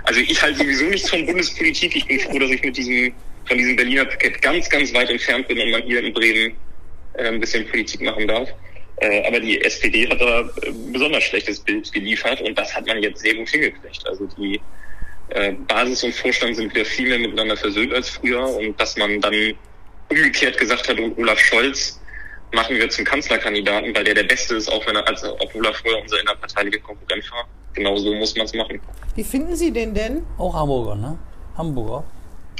[0.02, 1.94] also ich halte sowieso nichts von Bundespolitik.
[1.94, 3.14] Ich bin froh, dass ich mit diesem
[3.46, 6.56] von diesem Berliner Paket ganz, ganz weit entfernt bin und man hier in Bremen
[7.14, 8.48] äh, ein bisschen Politik machen darf.
[8.96, 13.02] Äh, aber die SPD hat da äh, besonders schlechtes Bild geliefert und das hat man
[13.02, 14.06] jetzt sehr gut hingekriegt.
[14.06, 14.60] Also die
[15.30, 19.20] äh, Basis und Vorstand sind wieder viel mehr miteinander versöhnt als früher und dass man
[19.20, 19.34] dann
[20.08, 22.00] umgekehrt gesagt hat, Olaf Scholz
[22.52, 25.74] machen wir zum Kanzlerkandidaten, weil der der Beste ist, auch wenn er, als obwohl er
[25.74, 27.48] vorher unser innerparteilicher Konkurrent war.
[27.72, 28.80] Genau so muss man es machen.
[29.16, 30.24] Wie finden Sie den denn?
[30.38, 31.18] Auch Hamburger, ne?
[31.56, 32.04] Hamburger.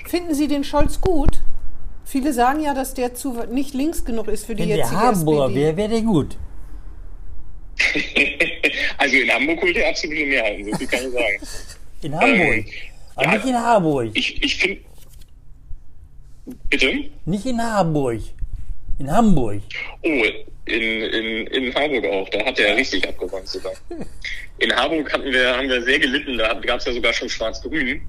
[0.06, 1.40] Finden Sie den Scholz gut?
[2.04, 5.00] Viele sagen ja, dass der zu nicht links genug ist für die Wenn jetzige der
[5.00, 6.36] Hamburger wäre, wäre der gut.
[8.98, 11.74] also in Hamburg holt er absolute Mehrheiten, so viel kann ich sagen.
[12.02, 12.56] In Hamburg?
[12.56, 12.66] Ähm,
[13.16, 14.10] Aber ja, nicht in Harburg.
[14.14, 14.80] Ich, ich finde...
[16.68, 17.10] Bitte?
[17.24, 18.20] Nicht in Harburg.
[18.98, 19.62] In Hamburg.
[20.02, 20.24] Oh,
[20.66, 22.28] in, in, in Harburg auch.
[22.28, 23.72] Da hat er richtig abgewandt sogar.
[24.58, 26.38] In Harburg hatten wir, haben wir sehr gelitten.
[26.38, 28.02] Da gab es ja sogar schon Schwarz-Grün.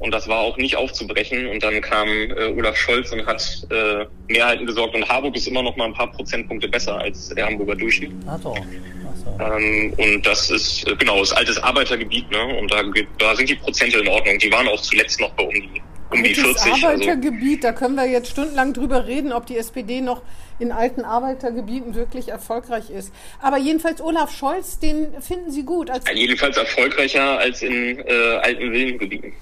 [0.00, 1.46] Und das war auch nicht aufzubrechen.
[1.46, 4.94] Und dann kam äh, Olaf Scholz und hat äh, Mehrheiten gesorgt.
[4.94, 8.10] Und Harburg ist immer noch mal ein paar Prozentpunkte besser als der Hamburger Durchschnitt.
[8.26, 8.54] Ach so.
[8.56, 9.44] Ach so.
[9.44, 12.30] Ähm, und das ist, äh, genau, ist altes Arbeitergebiet.
[12.30, 12.58] Ne?
[12.58, 12.82] Und da,
[13.18, 14.38] da sind die Prozente in Ordnung.
[14.38, 16.72] Die waren auch zuletzt noch bei um die, um die 40.
[16.72, 17.68] Also Arbeitergebiet, also.
[17.68, 20.22] da können wir jetzt stundenlang drüber reden, ob die SPD noch
[20.58, 23.12] in alten Arbeitergebieten wirklich erfolgreich ist.
[23.42, 25.90] Aber jedenfalls Olaf Scholz, den finden Sie gut.
[25.90, 29.32] Als jedenfalls erfolgreicher als in äh, alten Villengebieten.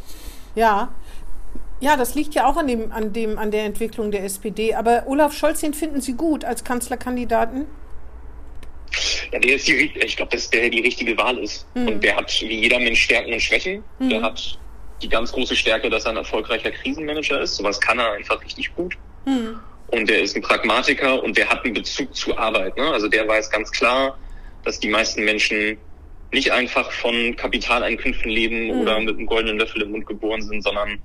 [0.59, 0.93] Ja.
[1.81, 4.75] Ja, das liegt ja auch an dem, an dem, an der Entwicklung der SPD.
[4.75, 7.67] Aber Olaf Scholz, den finden Sie gut als Kanzlerkandidaten?
[9.31, 11.69] Ja, der ist die, ich glaube, dass der die richtige Wahl ist.
[11.77, 11.89] Mhm.
[11.89, 13.85] Und der hat wie jeder Mensch Stärken und Schwächen.
[14.01, 14.09] Mhm.
[14.09, 14.59] Der hat
[15.01, 17.55] die ganz große Stärke, dass er ein erfolgreicher Krisenmanager ist.
[17.55, 18.99] Sowas kann er einfach richtig gut.
[19.27, 19.61] Mhm.
[19.93, 22.77] Und der ist ein Pragmatiker und der hat einen Bezug zur Arbeit.
[22.77, 22.91] Ne?
[22.91, 24.19] Also der weiß ganz klar,
[24.65, 25.79] dass die meisten Menschen
[26.33, 28.81] nicht einfach von Kapitaleinkünften leben mhm.
[28.81, 31.01] oder mit einem goldenen Löffel im Mund geboren sind, sondern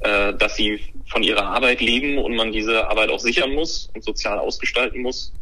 [0.00, 4.04] äh, dass sie von ihrer Arbeit leben und man diese Arbeit auch sichern muss und
[4.04, 5.32] sozial ausgestalten muss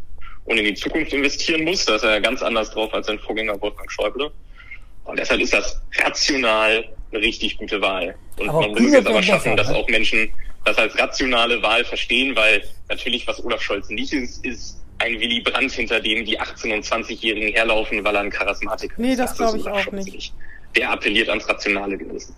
[0.44, 1.84] und in die Zukunft investieren muss.
[1.84, 4.30] Da ist er ja ganz anders drauf als sein Vorgänger Wolfgang Schäuble.
[5.04, 8.14] Und deshalb ist das rational eine richtig gute Wahl.
[8.38, 9.76] Und aber man muss es jetzt aber schaffen, dass ne?
[9.76, 10.32] auch Menschen
[10.64, 15.40] das als rationale Wahl verstehen, weil natürlich, was Olaf Scholz nicht ist, ist ein Willy
[15.40, 19.18] Brandt, hinter dem die 18- und 20-Jährigen herlaufen, weil er ein Charismatiker nee, ist.
[19.18, 20.34] Nee, das, das glaube ich auch nicht.
[20.76, 22.34] Der appelliert ans rationale Gewissen.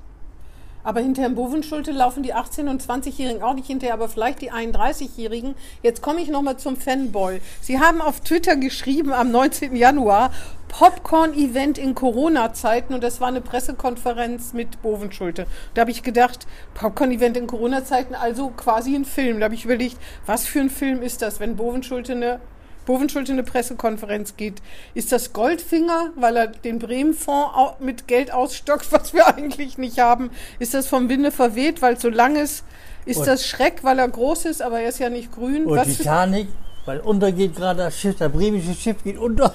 [0.87, 4.53] Aber hinter Herrn Bovenschulte laufen die 18- und 20-Jährigen auch nicht hinterher, aber vielleicht die
[4.53, 5.57] 31-Jährigen.
[5.83, 7.41] Jetzt komme ich nochmal zum Fanboy.
[7.61, 9.75] Sie haben auf Twitter geschrieben am 19.
[9.75, 10.31] Januar,
[10.69, 15.49] Popcorn-Event in Corona-Zeiten und das war eine Pressekonferenz mit Bovenschulte.
[15.75, 19.41] Da habe ich gedacht, Popcorn-Event in Corona-Zeiten, also quasi ein Film.
[19.41, 22.41] Da habe ich überlegt, was für ein Film ist das, wenn Bovenschulte eine
[22.87, 24.63] Bovenschulte eine Pressekonferenz geht.
[24.95, 30.31] Ist das Goldfinger, weil er den Bremen-Fonds mit Geld ausstockt, was wir eigentlich nicht haben?
[30.59, 32.65] Ist das vom Winde verweht, weil es so lang ist?
[33.05, 35.67] Ist und das Schreck, weil er groß ist, aber er ist ja nicht grün?
[35.67, 36.49] Und was Titanic,
[36.87, 39.55] weil untergeht gerade das Schiff, das bremische Schiff geht unter.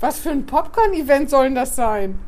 [0.00, 2.18] Was für ein Popcorn-Event soll das sein?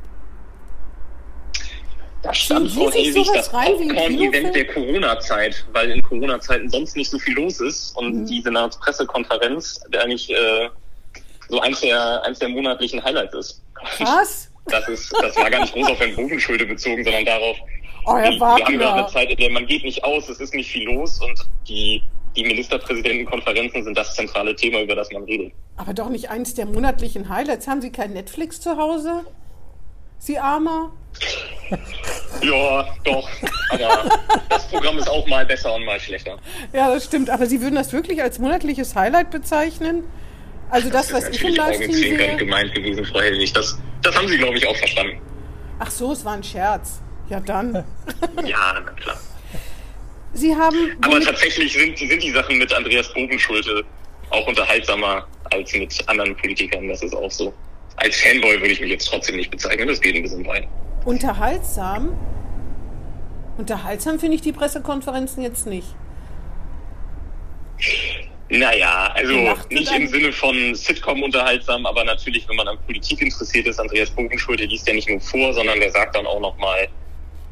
[2.25, 7.35] Da stand vor ewig das Popcorn-Event der Corona-Zeit, weil in Corona-Zeiten sonst nicht so viel
[7.35, 8.27] los ist und mhm.
[8.27, 10.71] die Senatspressekonferenz eigentlich äh,
[11.51, 13.63] so eins der, eins der monatlichen Highlights ist.
[13.99, 14.51] Was?
[14.69, 17.55] Das, ist, das war gar nicht groß auf Herrn Bogenschulde bezogen, sondern darauf,
[18.07, 20.41] oh, Herr wir, wir haben gerade eine Zeit, in der man geht nicht aus, es
[20.41, 22.03] ist nicht viel los und die,
[22.35, 25.53] die Ministerpräsidentenkonferenzen sind das zentrale Thema, über das man redet.
[25.77, 27.69] Aber doch nicht eins der monatlichen Highlights.
[27.69, 29.27] Haben Sie kein Netflix zu Hause?
[30.19, 30.93] Sie Armer?
[32.43, 33.29] Ja, doch.
[33.71, 34.09] Aber
[34.49, 36.39] das Programm ist auch mal besser und mal schlechter.
[36.73, 37.31] Ja, das stimmt.
[37.31, 40.05] Aber Sie würden das wirklich als monatliches Highlight bezeichnen?
[40.71, 42.37] Also das, das was ich im Livestream sehe?
[42.37, 43.53] gemeint gewesen, Frau Helwig.
[43.53, 45.21] Das, das haben Sie, glaube ich, auch verstanden.
[45.79, 47.01] Ach so, es war ein Scherz.
[47.29, 47.85] Ja, dann.
[48.45, 49.21] ja, na klar.
[50.33, 50.97] Sie haben...
[51.03, 53.85] Aber tatsächlich sind, sind die Sachen mit Andreas Bogenschulte
[54.31, 56.89] auch unterhaltsamer als mit anderen Politikern.
[56.89, 57.55] Das ist auch so.
[58.05, 59.89] Als Fanboy würde ich mich jetzt trotzdem nicht bezeichnen.
[59.89, 60.69] Das geht ein bisschen weit.
[61.07, 62.15] Unterhaltsam?
[63.57, 65.87] Unterhaltsam finde ich die Pressekonferenzen jetzt nicht.
[68.51, 73.67] Naja, also nicht im Sinne von Sitcom unterhaltsam, aber natürlich, wenn man an Politik interessiert
[73.67, 76.89] ist, Andreas Bogenschuld, der liest ja nicht nur vor, sondern der sagt dann auch nochmal,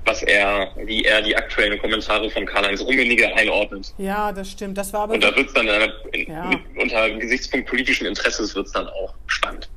[0.04, 3.94] was er, wie er die aktuellen Kommentare von Karl-Heinz Rummenigge einordnet.
[3.96, 4.76] Ja, das stimmt.
[4.76, 5.88] Das war aber Und da wird es dann äh,
[6.28, 6.50] ja.
[6.76, 9.70] unter Gesichtspunkt politischen Interesses wird es dann auch spannend.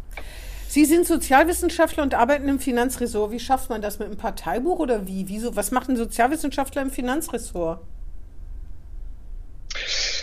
[0.76, 3.32] Sie sind Sozialwissenschaftler und arbeiten im Finanzressort.
[3.32, 5.30] Wie schafft man das mit einem Parteibuch oder wie?
[5.30, 5.56] Wieso?
[5.56, 7.80] Was macht ein Sozialwissenschaftler im Finanzressort?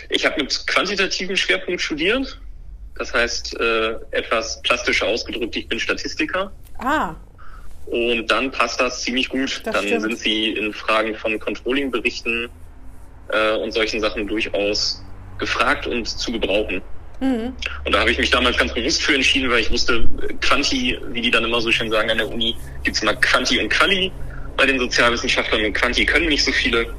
[0.09, 2.39] Ich habe mit quantitativen Schwerpunkt studiert.
[2.99, 6.51] Das heißt, äh, etwas plastischer ausgedrückt, ich bin Statistiker.
[6.77, 7.15] Ah.
[7.87, 9.59] Und dann passt das ziemlich gut.
[9.63, 10.01] Das dann stimmt.
[10.03, 12.47] sind Sie in Fragen von Controlling-Berichten
[13.29, 15.03] äh, und solchen Sachen durchaus
[15.39, 16.83] gefragt und zu gebrauchen.
[17.23, 17.55] Mhm.
[17.85, 20.05] Und da habe ich mich damals ganz bewusst für entschieden, weil ich wusste,
[20.41, 23.59] Quanti, wie die dann immer so schön sagen an der Uni, gibt es immer Quanti
[23.59, 24.11] und Quali
[24.57, 26.93] bei den Sozialwissenschaftlern und Quanti können nicht so viele.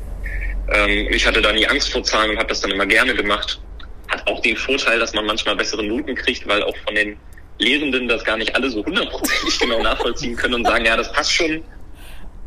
[0.73, 3.61] Ähm, ich hatte da nie Angst vor Zahlen und habe das dann immer gerne gemacht.
[4.09, 7.19] Hat auch den Vorteil, dass man manchmal bessere Noten kriegt, weil auch von den
[7.59, 11.33] Lehrenden das gar nicht alle so hundertprozentig genau nachvollziehen können und sagen, ja, das passt
[11.33, 11.63] schon,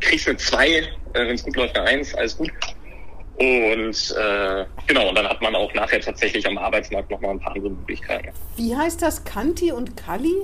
[0.00, 2.50] kriegst eine 2, äh, wenn es gut läuft eine 1, alles gut.
[3.38, 7.54] Und äh, genau, und dann hat man auch nachher tatsächlich am Arbeitsmarkt nochmal ein paar
[7.54, 8.30] andere Möglichkeiten.
[8.56, 10.34] Wie heißt das Kanti und Kali?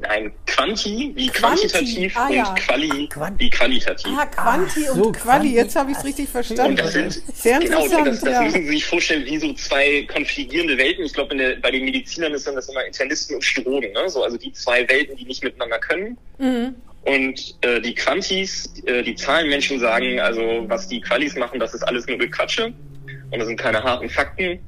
[0.00, 1.68] Nein, Quanti wie Quanti.
[1.68, 2.48] quantitativ ah, ja.
[2.48, 4.12] und Quali Quant wie qualitativ.
[4.18, 6.70] Ah, Quanti so, und Quali, jetzt habe ich es richtig verstanden.
[6.70, 8.06] Und das sind, Sehr genau, interessant.
[8.08, 8.42] Das, das ja.
[8.42, 11.04] müssen Sie sich vorstellen, wie so zwei konfligierende Welten.
[11.04, 14.08] Ich glaube, bei den Medizinern ist dann das immer Internisten und Chirurgen, ne?
[14.08, 16.18] so, also die zwei Welten, die nicht miteinander können.
[16.38, 16.74] Mhm.
[17.04, 21.82] Und äh, die Quantis, äh, die Zahlenmenschen sagen, also was die Qualis machen, das ist
[21.82, 22.72] alles nur Gequatsche
[23.30, 24.60] und das sind keine harten Fakten.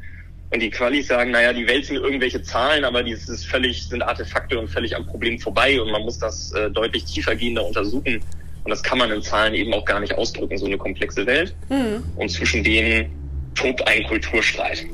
[0.50, 4.02] Und die Qualis sagen, naja, die Welt sind irgendwelche Zahlen, aber dieses ist völlig, sind
[4.02, 8.20] Artefakte und völlig am Problem vorbei und man muss das äh, deutlich tiefergehender untersuchen.
[8.64, 11.54] Und das kann man in Zahlen eben auch gar nicht ausdrücken, so eine komplexe Welt.
[11.68, 12.02] Mhm.
[12.16, 13.10] Und zwischen denen
[13.54, 14.86] tobt ein Kulturstreit.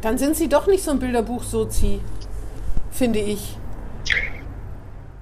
[0.00, 2.00] Dann sind sie doch nicht so ein Bilderbuch-Sozi,
[2.90, 3.56] finde ich.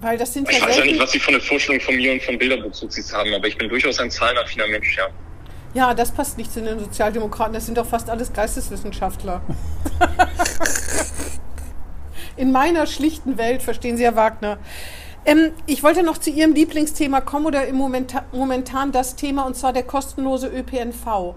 [0.01, 2.23] Weil das sind ich weiß ja nicht, was Sie von der Vorstellung von mir und
[2.23, 5.09] von Bilderbuchsozis haben, aber ich bin durchaus ein zahlenaffiner Mensch, ja.
[5.75, 7.53] Ja, das passt nicht zu den Sozialdemokraten.
[7.53, 9.43] Das sind doch fast alles Geisteswissenschaftler.
[12.37, 14.59] In meiner schlichten Welt verstehen Sie ja Wagner.
[15.27, 19.57] Ähm, ich wollte noch zu Ihrem Lieblingsthema kommen oder im Moment, momentan das Thema und
[19.57, 21.35] zwar der kostenlose ÖPNV.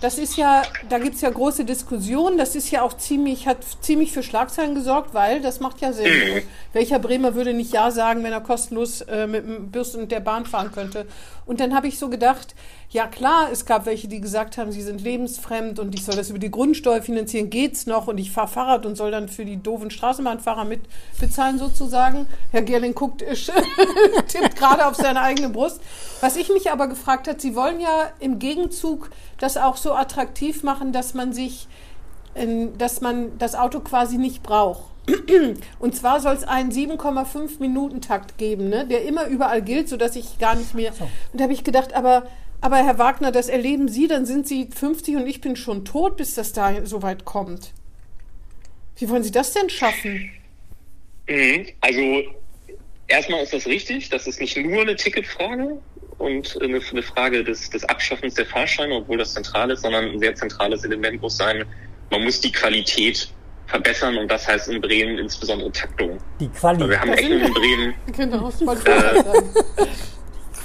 [0.00, 2.38] Das ist ja, da gibt es ja große Diskussionen.
[2.38, 6.06] Das ist ja auch ziemlich, hat ziemlich für Schlagzeilen gesorgt, weil das macht ja Sinn.
[6.06, 6.42] Mhm.
[6.72, 10.20] Welcher Bremer würde nicht Ja sagen, wenn er kostenlos äh, mit dem Bus und der
[10.20, 11.06] Bahn fahren könnte?
[11.46, 12.54] Und dann habe ich so gedacht,
[12.90, 16.30] ja klar, es gab welche, die gesagt haben, sie sind lebensfremd und ich soll das
[16.30, 19.62] über die Grundsteuer finanzieren, geht's noch und ich fahre Fahrrad und soll dann für die
[19.62, 22.26] doofen Straßenbahnfahrer mitbezahlen sozusagen.
[22.50, 23.20] Herr Gerling guckt,
[24.28, 25.82] tippt gerade auf seine eigene Brust.
[26.20, 30.62] Was ich mich aber gefragt hat, Sie wollen ja im Gegenzug das auch so attraktiv
[30.62, 31.68] machen, dass man sich,
[32.78, 34.84] dass man das Auto quasi nicht braucht.
[35.78, 38.86] Und zwar soll es einen 7,5 Minuten Takt geben, ne?
[38.86, 40.92] der immer überall gilt, sodass ich gar nicht mehr.
[41.32, 42.24] Und da habe ich gedacht, aber,
[42.60, 46.16] aber Herr Wagner, das erleben Sie, dann sind Sie 50 und ich bin schon tot,
[46.16, 47.72] bis das da so weit kommt.
[48.96, 50.30] Wie wollen Sie das denn schaffen?
[51.28, 51.66] Mhm.
[51.80, 52.22] Also
[53.06, 55.78] erstmal ist das richtig, das ist nicht nur eine Ticketfrage
[56.18, 60.18] und eine, eine Frage des, des Abschaffens der Fahrscheine, obwohl das zentral ist, sondern ein
[60.18, 61.64] sehr zentrales Element muss sein,
[62.10, 63.32] man muss die Qualität
[63.66, 66.18] verbessern und das heißt in Bremen insbesondere Taktung.
[66.40, 66.88] Die Qualität.
[66.88, 67.94] Wir haben Ecken in Bremen.
[68.16, 68.90] Genau, das wollte
[69.78, 69.86] ich äh.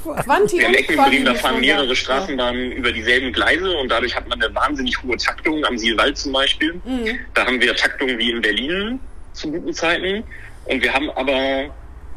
[0.04, 2.78] Quanti in Bremen, da fahren mehrere Straßenbahnen ja.
[2.78, 6.74] über dieselben Gleise und dadurch hat man eine wahnsinnig hohe Taktung am Sielwald zum Beispiel.
[6.86, 7.20] Mhm.
[7.34, 9.00] Da haben wir Taktungen wie in Berlin
[9.34, 10.24] zu guten Zeiten
[10.66, 11.74] und wir haben aber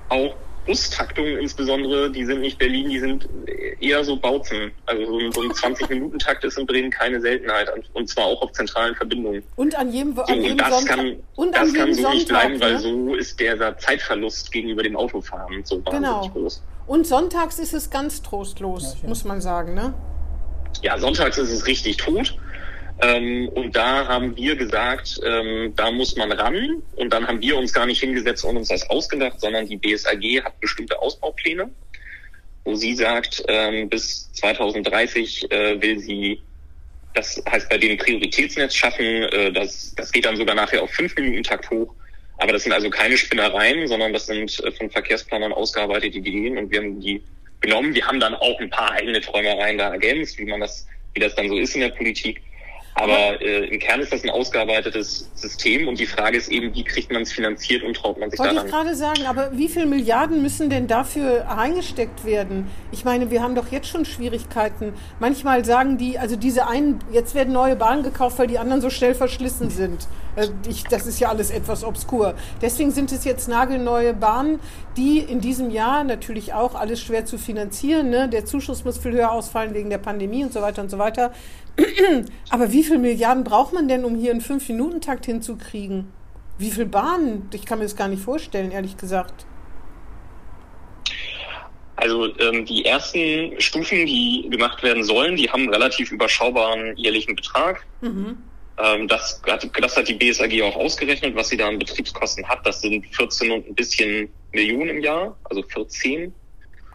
[0.09, 3.29] auch Bustaktungen insbesondere, die sind nicht Berlin, die sind
[3.81, 4.73] eher so Bautzen.
[4.87, 8.53] Also so ein, so ein 20-Minuten-Takt ist in Bremen keine Seltenheit und zwar auch auf
[8.53, 9.43] zentralen Verbindungen.
[9.55, 12.11] Und an jedem, an so, jedem und das Sonntag, kann, und das an kann so
[12.11, 12.81] nicht Sonntag, bleiben, weil ne?
[12.81, 16.29] so ist der Zeitverlust gegenüber dem Autofahren so wahnsinnig Genau.
[16.31, 16.63] groß.
[16.87, 19.95] Und sonntags ist es ganz trostlos, muss man sagen, ne?
[20.83, 22.37] Ja, sonntags ist es richtig tot.
[23.03, 26.83] Ähm, und da haben wir gesagt, ähm, da muss man ran.
[26.97, 30.45] Und dann haben wir uns gar nicht hingesetzt und uns das ausgedacht, sondern die BSAG
[30.45, 31.71] hat bestimmte Ausbaupläne,
[32.65, 36.41] wo sie sagt, ähm, bis 2030 äh, will sie,
[37.15, 41.15] das heißt bei dem Prioritätsnetz schaffen, äh, das, das geht dann sogar nachher auf fünf
[41.17, 41.93] Minuten Takt hoch.
[42.39, 46.71] Aber das sind also keine Spinnereien, sondern das sind äh, von Verkehrsplanern ausgearbeitete Ideen und
[46.71, 47.23] wir haben die
[47.61, 47.95] genommen.
[47.95, 51.35] Wir haben dann auch ein paar eigene Träumereien da ergänzt, wie man das, wie das
[51.35, 52.43] dann so ist in der Politik.
[52.99, 56.83] Aber äh, im Kern ist das ein ausgearbeitetes System und die Frage ist eben, wie
[56.83, 58.71] kriegt man es finanziert und traut man sich Wollte ich daran?
[58.71, 62.69] gerade sagen, aber wie viele Milliarden müssen denn dafür reingesteckt werden?
[62.93, 64.95] Ich meine, wir haben doch jetzt schon Schwierigkeiten.
[65.21, 68.89] Manchmal sagen die, also diese einen, jetzt werden neue Bahnen gekauft, weil die anderen so
[68.89, 70.09] schnell verschlissen sind.
[70.35, 72.35] Äh, Ich, das ist ja alles etwas obskur.
[72.63, 74.59] Deswegen sind es jetzt nagelneue Bahnen,
[74.97, 78.09] die in diesem Jahr natürlich auch alles schwer zu finanzieren.
[78.09, 78.31] Ne?
[78.31, 81.33] Der Zuschuss muss viel höher ausfallen wegen der Pandemie und so weiter und so weiter.
[82.51, 86.13] Aber wie viele Milliarden braucht man denn, um hier einen Fünf-Minuten-Takt hinzukriegen?
[86.59, 87.49] Wie viele Bahnen?
[87.53, 89.47] Ich kann mir das gar nicht vorstellen, ehrlich gesagt.
[91.97, 97.35] Also ähm, die ersten Stufen, die gemacht werden sollen, die haben einen relativ überschaubaren jährlichen
[97.35, 97.87] Betrag.
[98.03, 98.37] Mhm.
[98.79, 102.67] Ähm, das, hat, das hat die BSAG auch ausgerechnet, was sie da an Betriebskosten hat.
[102.67, 106.33] Das sind 14 und ein bisschen Millionen im Jahr, also 14.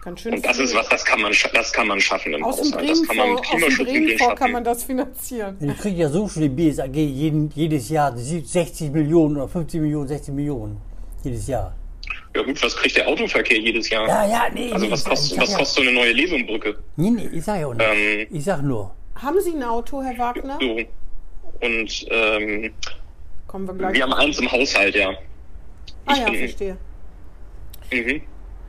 [0.03, 0.65] Ganz schön Und das viel.
[0.65, 2.89] ist was, das kann man, das kann man schaffen im aus dem Haushalt.
[2.89, 4.77] Das kann man mit Bremenfonds aus dem Klimaschutzmitteln Bremenfonds kann man schaffen.
[4.77, 5.57] das finanzieren.
[5.61, 10.07] Die kriegt ja so schon die BSAG jeden, jedes Jahr 60 Millionen oder 50 Millionen,
[10.07, 10.77] 60 Millionen
[11.23, 11.75] jedes Jahr.
[12.35, 14.07] Ja gut, was kriegt der Autoverkehr jedes Jahr?
[14.07, 14.71] Ja, ja, nee.
[14.71, 16.69] Also nee, was kostet, was kostet so eine neue Lesumbrücke?
[16.69, 17.85] Ja, nee, nee, ich sag ja auch nicht.
[17.87, 18.95] Ähm, ich sag nur.
[19.15, 20.57] Haben Sie ein Auto, Herr Wagner?
[20.59, 20.77] So.
[21.67, 22.73] Und ähm,
[23.47, 23.93] Kommen wir gleich.
[23.93, 25.11] wir haben eins im Haushalt, ja.
[26.07, 26.77] ah ich ja, bin- verstehe.
[27.91, 28.21] Mhm.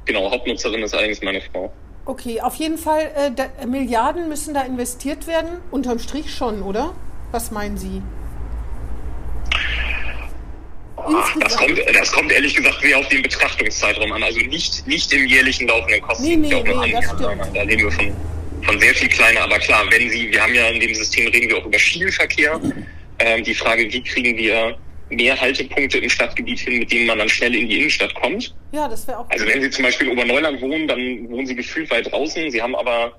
[0.04, 1.72] Genau, Hauptnutzerin ist allerdings meine Frau.
[2.04, 5.60] Okay, auf jeden Fall, äh, da, Milliarden müssen da investiert werden.
[5.70, 6.94] Unterm Strich schon, oder?
[7.30, 8.02] Was meinen Sie?
[10.96, 14.22] Ach, das kommt, das kommt ehrlich gesagt sehr auf den Betrachtungszeitraum an.
[14.22, 16.24] Also nicht, nicht im jährlichen laufenden Kosten.
[16.24, 17.22] Nee, nee, nur nee, das stimmt.
[17.54, 18.12] Da reden wir von,
[18.62, 19.42] von sehr viel kleiner.
[19.42, 22.60] Aber klar, wenn Sie, wir haben ja in dem System reden wir auch über Schienenverkehr.
[23.18, 24.76] Ähm, die Frage, wie kriegen wir
[25.16, 28.54] mehr Haltepunkte im Stadtgebiet hin, mit denen man dann schnell in die Innenstadt kommt.
[28.72, 31.54] Ja, das wäre auch Also wenn Sie zum Beispiel in Oberneuland wohnen, dann wohnen Sie
[31.54, 32.50] gefühlt weit draußen.
[32.50, 33.16] Sie haben aber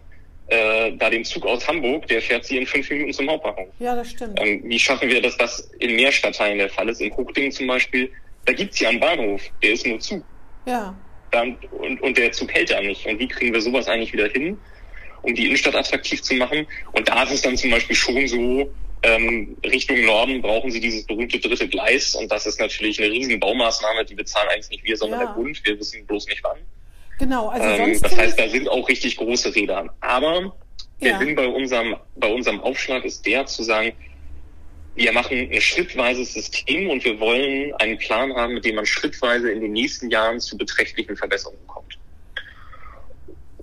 [0.47, 3.67] äh, da den Zug aus Hamburg, der fährt Sie in fünf Minuten zum Hauptbahnhof.
[3.79, 4.39] Ja, das stimmt.
[4.41, 7.01] Ähm, wie schaffen wir, dass das in mehr Stadtteilen der Fall ist?
[7.01, 8.11] In Hochding zum Beispiel,
[8.45, 10.23] da gibt's ja einen Bahnhof, der ist nur Zug.
[10.65, 10.95] Ja.
[11.31, 13.05] Dann, und, und der Zug hält da nicht.
[13.05, 14.57] Und wie kriegen wir sowas eigentlich wieder hin,
[15.23, 16.67] um die Innenstadt attraktiv zu machen?
[16.91, 21.05] Und da ist es dann zum Beispiel schon so, ähm, Richtung Norden brauchen sie dieses
[21.05, 22.15] berühmte dritte Gleis.
[22.15, 25.25] Und das ist natürlich eine riesen Baumaßnahme, die bezahlen eigentlich nicht wir, sondern Ja.
[25.27, 25.59] der Bund.
[25.65, 26.59] Wir wissen bloß nicht wann.
[27.19, 29.93] Genau, also Ähm, das heißt, da sind auch richtig große Räder.
[29.99, 30.55] Aber
[31.01, 31.19] der Ja.
[31.19, 33.91] Sinn bei unserem, bei unserem Aufschlag ist der zu sagen,
[34.95, 39.51] wir machen ein schrittweises System und wir wollen einen Plan haben, mit dem man schrittweise
[39.51, 41.97] in den nächsten Jahren zu beträchtlichen Verbesserungen kommt.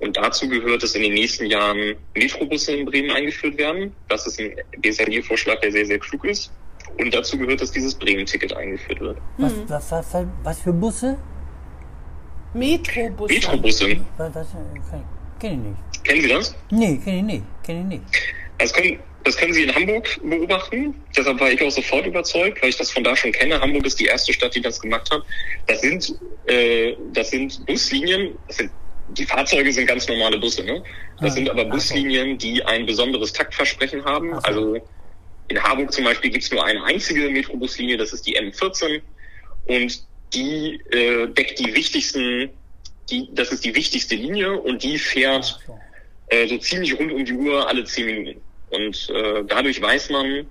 [0.00, 3.94] Und dazu gehört es in den nächsten Jahren Metrobusse in Bremen eingeführt werden.
[4.08, 6.50] Das ist ein BSRG-Vorschlag, der sehr, sehr klug ist.
[6.98, 9.18] Und dazu gehört, dass dieses Bremen-Ticket eingeführt wird.
[9.38, 9.64] Was, Hm.
[9.68, 10.06] was, was,
[10.42, 11.16] was, für Busse?
[12.54, 13.34] Metrobusse.
[13.34, 14.46] Metrobusse, Was, was,
[15.38, 16.04] kenne ich nicht.
[16.04, 16.54] kennen Sie das?
[16.70, 17.44] Nee, kenne ich nicht.
[17.62, 18.02] Kenne ich nicht.
[18.58, 20.94] Das können, das können Sie in Hamburg beobachten.
[21.16, 23.60] Deshalb war ich auch sofort überzeugt, weil ich das von da schon kenne.
[23.60, 25.22] Hamburg ist die erste Stadt, die das gemacht hat.
[25.66, 26.14] Das sind,
[26.46, 28.36] äh, das sind Buslinien.
[28.48, 28.70] Das sind,
[29.16, 30.62] die Fahrzeuge sind ganz normale Busse.
[30.64, 30.82] Ne?
[31.20, 31.64] Das Ah, sind aber.
[31.64, 34.30] Buslinien, die ein besonderes Taktversprechen haben.
[34.32, 34.38] So.
[34.40, 34.76] Also
[35.48, 37.96] in Harburg zum Beispiel gibt es nur eine einzige Metrobuslinie.
[37.96, 39.00] Das ist die M14.
[39.66, 42.50] und die äh, deckt die wichtigsten,
[43.10, 45.58] die, das ist die wichtigste Linie und die fährt
[46.28, 48.40] äh, so ziemlich rund um die Uhr alle zehn Minuten.
[48.70, 50.46] Und äh, dadurch weiß man,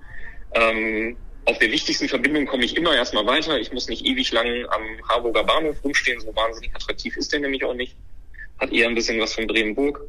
[0.54, 3.58] ähm, auf der wichtigsten Verbindung komme ich immer erstmal weiter.
[3.58, 6.20] Ich muss nicht ewig lang am Harburger Bahnhof rumstehen.
[6.20, 7.96] So wahnsinnig attraktiv ist der nämlich auch nicht.
[8.60, 10.00] Hat eher ein bisschen was von Bremenburg.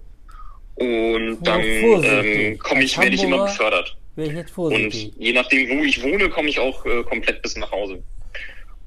[0.76, 3.98] Und dann ähm, komme ich, werde ich immer befördert.
[4.18, 8.04] Ich Und je nachdem, wo ich wohne, komme ich auch äh, komplett bis nach Hause.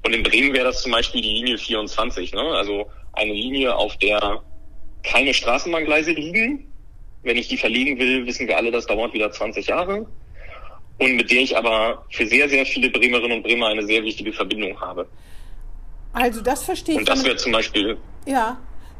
[0.05, 2.41] Und in Bremen wäre das zum Beispiel die Linie 24, ne?
[2.41, 4.41] Also eine Linie, auf der
[5.03, 6.67] keine Straßenbahngleise liegen.
[7.23, 10.05] Wenn ich die verlegen will, wissen wir alle, das dauert wieder 20 Jahre.
[10.99, 14.31] Und mit der ich aber für sehr, sehr viele Bremerinnen und Bremer eine sehr wichtige
[14.31, 15.07] Verbindung habe.
[16.13, 16.99] Also das verstehe ich.
[16.99, 18.57] Und das wäre zum Beispiel, Ja,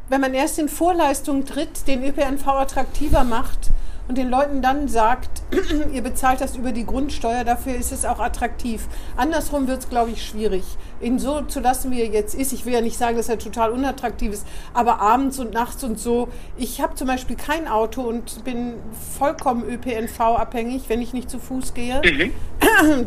[0.10, 3.72] wenn man erst in Vorleistung tritt, den ÖPNV attraktiver macht
[4.08, 5.42] und den Leuten dann sagt,
[5.94, 8.88] ihr bezahlt das über die Grundsteuer, dafür ist es auch attraktiv.
[9.18, 10.64] Andersrum wird es, glaube ich, schwierig.
[11.02, 12.54] Ihn so zu lassen, wie er jetzt ist.
[12.54, 16.00] Ich will ja nicht sagen, dass er total unattraktiv ist, aber abends und nachts und
[16.00, 16.30] so.
[16.58, 18.76] Ich habe zum Beispiel kein Auto und bin
[19.18, 22.02] vollkommen ÖPNV-abhängig, wenn ich nicht zu Fuß gehe.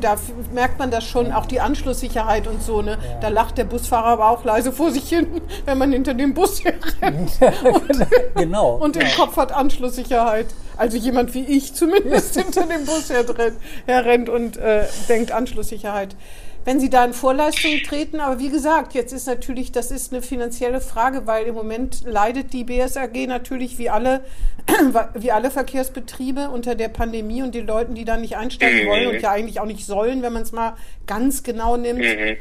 [0.01, 2.81] Da f- merkt man das schon, auch die Anschlusssicherheit und so.
[2.81, 2.97] Ne?
[3.21, 5.27] Da lacht der Busfahrer aber auch leise vor sich hin,
[5.67, 6.63] wenn man hinter dem Bus
[7.01, 7.33] herrennt
[8.35, 8.77] genau.
[8.77, 9.09] und im ja.
[9.17, 10.47] Kopf hat Anschlusssicherheit.
[10.79, 16.17] Also jemand wie ich zumindest hinter dem Bus herrennt, herrennt und äh, denkt Anschlusssicherheit.
[16.65, 20.21] Wenn Sie da in Vorleistung treten, aber wie gesagt, jetzt ist natürlich, das ist eine
[20.21, 24.21] finanzielle Frage, weil im Moment leidet die BSAG natürlich wie alle,
[25.15, 28.91] wie alle Verkehrsbetriebe unter der Pandemie und den Leuten, die da nicht einsteigen Mhm.
[28.91, 32.01] wollen und ja eigentlich auch nicht sollen, wenn man es mal ganz genau nimmt.
[32.01, 32.37] mhm.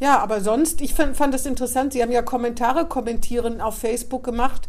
[0.00, 1.92] Ja, aber sonst, ich fand, fand das interessant.
[1.92, 4.66] Sie haben ja Kommentare kommentieren auf Facebook gemacht.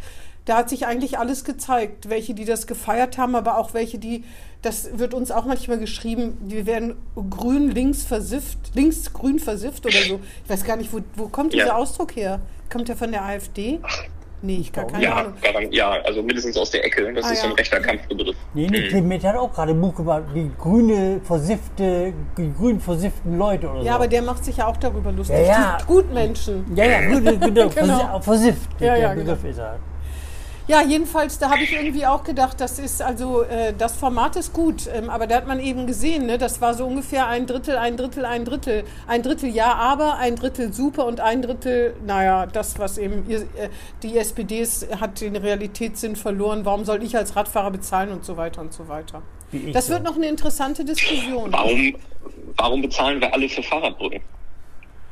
[0.52, 2.10] Da hat sich eigentlich alles gezeigt.
[2.10, 4.26] Welche, die das gefeiert haben, aber auch welche, die,
[4.62, 6.96] das wird uns auch manchmal geschrieben, die werden
[7.30, 10.20] grün links versifft, links grün versifft oder so.
[10.44, 11.76] Ich weiß gar nicht, wo, wo kommt dieser Ja.
[11.78, 12.42] Ausdruck her?
[12.70, 13.80] Kommt der von der AfD?
[14.42, 15.34] Nee, ich gar keine ja, Ahnung.
[15.72, 17.14] ja, also mindestens aus der Ecke.
[17.14, 17.56] Das Ah, ist so ein ja.
[17.56, 18.36] rechter Kampfbegriff.
[18.54, 23.38] Nee, nee, Clement hat auch gerade ein Buch gemacht, die grüne, versiffte, die grün versifften
[23.38, 23.86] Leute oder so.
[23.86, 25.38] Ja, aber der macht sich ja auch darüber lustig.
[25.38, 25.78] Ja, ja.
[25.80, 26.66] Die Gutmenschen.
[26.76, 27.96] Ja, ja, grüne, genau, Genau.
[28.18, 29.80] versi- versifft, Ja, der ja, Begriff ist er.
[30.72, 34.54] Ja, jedenfalls, da habe ich irgendwie auch gedacht, das ist also, äh, das Format ist
[34.54, 37.76] gut, ähm, aber da hat man eben gesehen, ne, das war so ungefähr ein Drittel,
[37.76, 38.86] ein Drittel, ein Drittel.
[39.06, 43.42] Ein Drittel ja, aber, ein Drittel super und ein Drittel, naja, das, was eben, ihr,
[43.42, 43.68] äh,
[44.02, 48.38] die SPD ist, hat den Realitätssinn verloren, warum soll ich als Radfahrer bezahlen und so
[48.38, 49.24] weiter und so weiter.
[49.74, 49.94] Das so.
[49.96, 51.52] wird noch eine interessante Diskussion.
[51.52, 51.98] Warum,
[52.56, 54.22] warum bezahlen wir alle für Fahrradbrücken?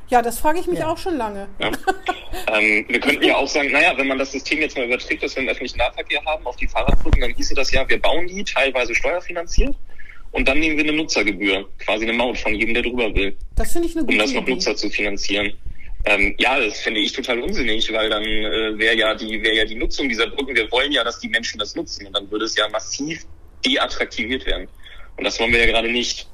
[0.09, 0.87] Ja, das frage ich mich Ja.
[0.91, 1.47] auch schon lange.
[1.59, 1.71] Ja.
[2.57, 5.35] ähm, wir könnten ja auch sagen, naja, wenn man das System jetzt mal überträgt, das
[5.35, 8.43] wir im öffentlichen Nahverkehr haben, auf die Fahrradbrücken, dann hieße das ja, wir bauen die,
[8.43, 9.75] teilweise steuerfinanziert,
[10.31, 13.71] und dann nehmen wir eine Nutzergebühr, quasi eine Maut von jedem, der drüber will, Das
[13.71, 14.51] finde ich eine um gute das noch Idee.
[14.53, 15.53] Nutzer zu finanzieren.
[16.05, 19.65] Ähm, ja, das finde ich total unsinnig, weil dann äh, wäre ja die wäre ja
[19.65, 20.55] die Nutzung dieser Brücken.
[20.55, 23.25] Wir wollen ja, dass die Menschen das nutzen und dann würde es ja massiv
[23.65, 24.67] deattraktiviert werden.
[25.17, 26.27] Und das wollen wir ja gerade nicht.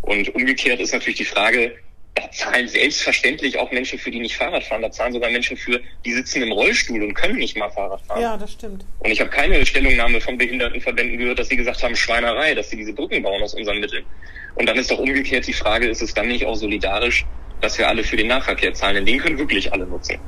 [0.00, 1.76] Und umgekehrt ist natürlich die Frage,
[2.14, 4.82] da zahlen selbstverständlich auch Menschen für, die nicht Fahrrad fahren.
[4.82, 8.20] Da zahlen sogar Menschen für, die sitzen im Rollstuhl und können nicht mal Fahrrad fahren.
[8.20, 8.84] Ja, das stimmt.
[8.98, 12.76] Und ich habe keine Stellungnahme von Behindertenverbänden gehört, dass sie gesagt haben, Schweinerei, dass sie
[12.76, 14.04] diese Brücken bauen aus unseren Mitteln.
[14.56, 17.24] Und dann ist doch umgekehrt die Frage, ist es dann nicht auch solidarisch,
[17.62, 18.96] dass wir alle für den Nahverkehr zahlen?
[18.96, 20.18] Denn den können wirklich alle nutzen.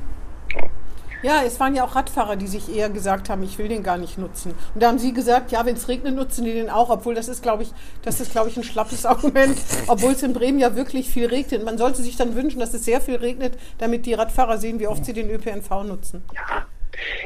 [1.25, 3.97] Ja, es waren ja auch Radfahrer, die sich eher gesagt haben, ich will den gar
[3.97, 4.53] nicht nutzen.
[4.75, 7.29] Und da haben sie gesagt, ja, wenn es regnet, nutzen die den auch, obwohl das
[7.29, 7.69] ist, glaube ich,
[8.03, 9.57] das ist, glaube ich, ein schlappes Argument,
[9.87, 11.63] obwohl es in Bremen ja wirklich viel regnet.
[11.63, 14.85] Man sollte sich dann wünschen, dass es sehr viel regnet, damit die Radfahrer sehen, wie
[14.85, 16.23] oft sie den ÖPNV nutzen.
[16.35, 16.67] Ja,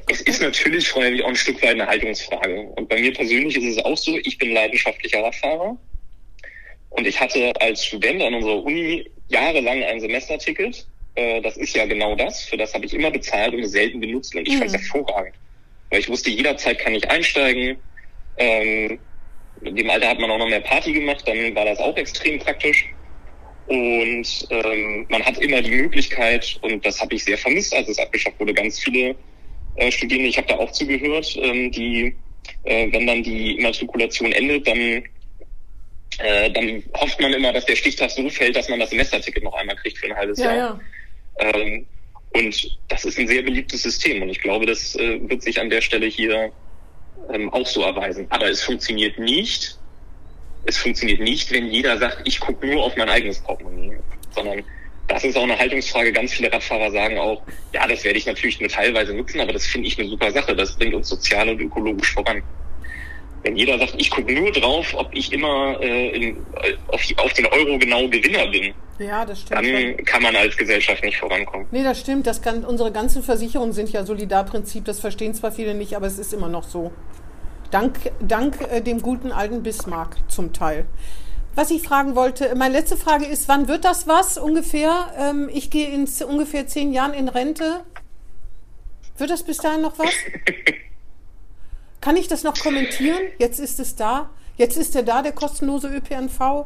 [0.07, 2.71] es ist natürlich vorher auch ein Stück weit eine Haltungsfrage.
[2.77, 5.77] Und bei mir persönlich ist es auch so, ich bin leidenschaftlicher Radfahrer.
[6.91, 10.87] Und ich hatte als Student an unserer Uni jahrelang ein Semesterticket.
[11.19, 12.43] Äh, Das ist ja genau das.
[12.45, 14.35] Für das habe ich immer bezahlt und selten genutzt.
[14.35, 15.35] Und ich fand es hervorragend.
[15.89, 17.77] Weil ich wusste, jederzeit kann ich einsteigen.
[18.37, 18.99] Ähm,
[19.61, 22.39] in dem Alter hat man auch noch mehr Party gemacht, dann war das auch extrem
[22.39, 22.85] praktisch.
[23.67, 27.99] Und ähm, man hat immer die Möglichkeit, und das habe ich sehr vermisst, als es
[27.99, 29.15] abgeschafft wurde, ganz viele
[29.75, 32.15] äh, Studierende, ich habe da auch zugehört, ähm, die,
[32.63, 35.03] äh, wenn dann die Immatrikulation endet, dann,
[36.19, 39.53] äh, dann hofft man immer, dass der Stichtag so fällt, dass man das Semesterticket noch
[39.53, 40.55] einmal kriegt für ein halbes Ja, Jahr.
[40.55, 40.79] ja.
[41.39, 41.85] Ähm,
[42.33, 45.69] und das ist ein sehr beliebtes System und ich glaube, das äh, wird sich an
[45.69, 46.51] der Stelle hier
[47.33, 48.27] ähm, auch so erweisen.
[48.29, 49.77] Aber es funktioniert nicht.
[50.65, 53.97] Es funktioniert nicht, wenn jeder sagt, ich gucke nur auf mein eigenes Portemonnaie,
[54.31, 54.63] sondern
[55.07, 56.11] das ist auch eine Haltungsfrage.
[56.11, 57.41] Ganz viele Radfahrer sagen auch,
[57.73, 60.55] ja, das werde ich natürlich nur teilweise nutzen, aber das finde ich eine super Sache.
[60.55, 62.43] Das bringt uns sozial und ökologisch voran.
[63.43, 67.33] Wenn jeder sagt, ich gucke nur drauf, ob ich immer äh, in, äh, auf, auf
[67.33, 69.65] den Euro genau Gewinner bin, Ja, das stimmt.
[69.65, 71.67] dann kann man als Gesellschaft nicht vorankommen.
[71.71, 72.27] Nee, das stimmt.
[72.27, 74.83] Das kann, unsere ganzen Versicherungen sind ja Solidarprinzip.
[74.85, 76.91] Das verstehen zwar viele nicht, aber es ist immer noch so.
[77.71, 80.85] Dank, dank äh, dem guten alten Bismarck zum Teil.
[81.55, 85.13] Was ich fragen wollte, meine letzte Frage ist, wann wird das was ungefähr?
[85.17, 87.85] Ähm, ich gehe in ungefähr zehn Jahren in Rente.
[89.17, 90.13] Wird das bis dahin noch was?
[92.09, 93.19] Kann ich das noch kommentieren?
[93.37, 94.31] Jetzt ist es da.
[94.57, 96.65] Jetzt ist er da, der kostenlose ÖPNV.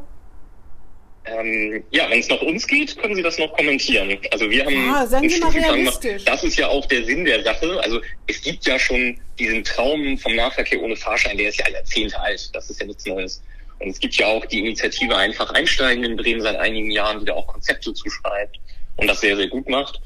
[1.25, 4.17] Ähm, ja, wenn es nach uns geht, können Sie das noch kommentieren.
[4.31, 6.01] Also wir haben Ah, seien Sie mal Stufenplan gemacht.
[6.01, 6.23] realistisch.
[6.23, 7.77] Das ist ja auch der Sinn der Sache.
[7.83, 12.17] Also es gibt ja schon diesen Traum vom Nahverkehr ohne Fahrschein, der ist ja Jahrzehnte
[12.21, 12.49] alt.
[12.53, 13.43] Das ist ja nichts Neues.
[13.79, 17.25] Und es gibt ja auch die Initiative Einfach einsteigen in Bremen seit einigen Jahren, die
[17.25, 18.61] da auch Konzepte zuschreibt
[18.95, 19.99] und das sehr, sehr gut macht.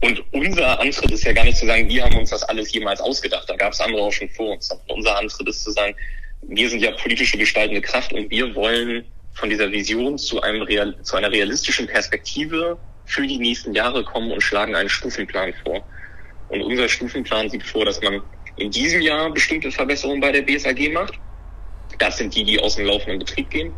[0.00, 3.00] Und unser Antritt ist ja gar nicht zu sagen, wir haben uns das alles jemals
[3.00, 3.50] ausgedacht.
[3.50, 4.70] Da gab es andere auch schon vor uns.
[4.70, 5.94] Und unser Antritt ist zu sagen,
[6.42, 10.94] wir sind ja politische gestaltende Kraft und wir wollen von dieser Vision zu einem real,
[11.02, 15.82] zu einer realistischen Perspektive für die nächsten Jahre kommen und schlagen einen Stufenplan vor.
[16.48, 18.22] Und unser Stufenplan sieht vor, dass man
[18.56, 21.14] in diesem Jahr bestimmte Verbesserungen bei der BSAG macht.
[21.98, 23.72] Das sind die, die aus dem laufenden Betrieb gehen.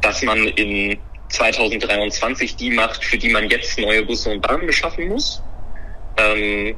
[0.00, 0.98] Dass man in
[1.34, 5.42] 2023 die macht, für die man jetzt neue Busse und Bahnen beschaffen muss.
[6.16, 6.76] Ähm,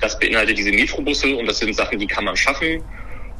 [0.00, 2.82] das beinhaltet diese Metrobusse und das sind Sachen, die kann man schaffen.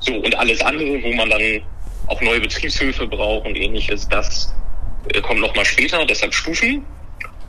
[0.01, 1.62] So, und alles andere, wo man dann
[2.09, 4.55] auch neue Betriebshöfe braucht und ähnliches, das
[5.14, 6.85] äh, kommt nochmal später, deshalb Stufen.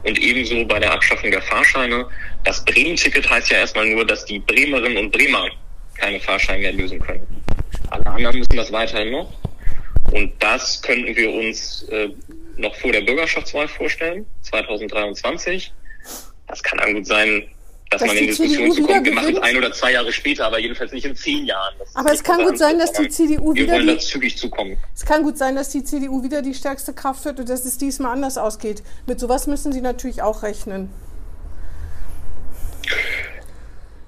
[0.03, 2.07] Und ebenso bei der Abschaffung der Fahrscheine.
[2.45, 5.49] Das Bremen-Ticket heißt ja erstmal nur, dass die Bremerinnen und Bremer
[5.95, 7.27] keine Fahrscheine mehr lösen können.
[7.89, 9.33] Alle anderen müssen das weiterhin noch.
[10.11, 12.09] Und das könnten wir uns äh,
[12.59, 15.73] noch vor der Bürgerschaftswahl vorstellen, 2023.
[16.47, 17.47] Das kann dann gut sein,
[17.89, 19.93] dass, Dass man in die Diskussion CDU zu kommt, wir machen es ein oder zwei
[19.93, 21.73] Jahre später, aber jedenfalls nicht in zehn Jahren.
[21.79, 24.37] Das Aber es kann gut sein, dass die CDU wieder Wir wollen die- da zügig
[24.37, 24.77] zukommen.
[24.95, 27.77] Es kann gut sein, dass die CDU wieder die stärkste Kraft wird und dass es
[27.77, 28.83] diesmal anders ausgeht.
[29.07, 30.89] Mit sowas müssen Sie natürlich auch rechnen.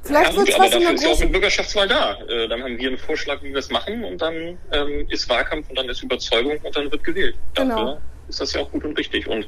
[0.03, 1.29] Vielleicht ja, wird gut, es aber was in dafür der ist ja auch eine.
[1.31, 2.19] Bürgerschaftswahl da.
[2.27, 5.69] Äh, dann haben wir einen Vorschlag, wie wir es machen und dann ähm, ist Wahlkampf
[5.69, 7.35] und dann ist Überzeugung und dann wird gewählt.
[7.55, 7.75] Genau.
[7.75, 8.01] Dafür
[8.31, 9.27] ist das ja auch gut und richtig.
[9.27, 9.47] Und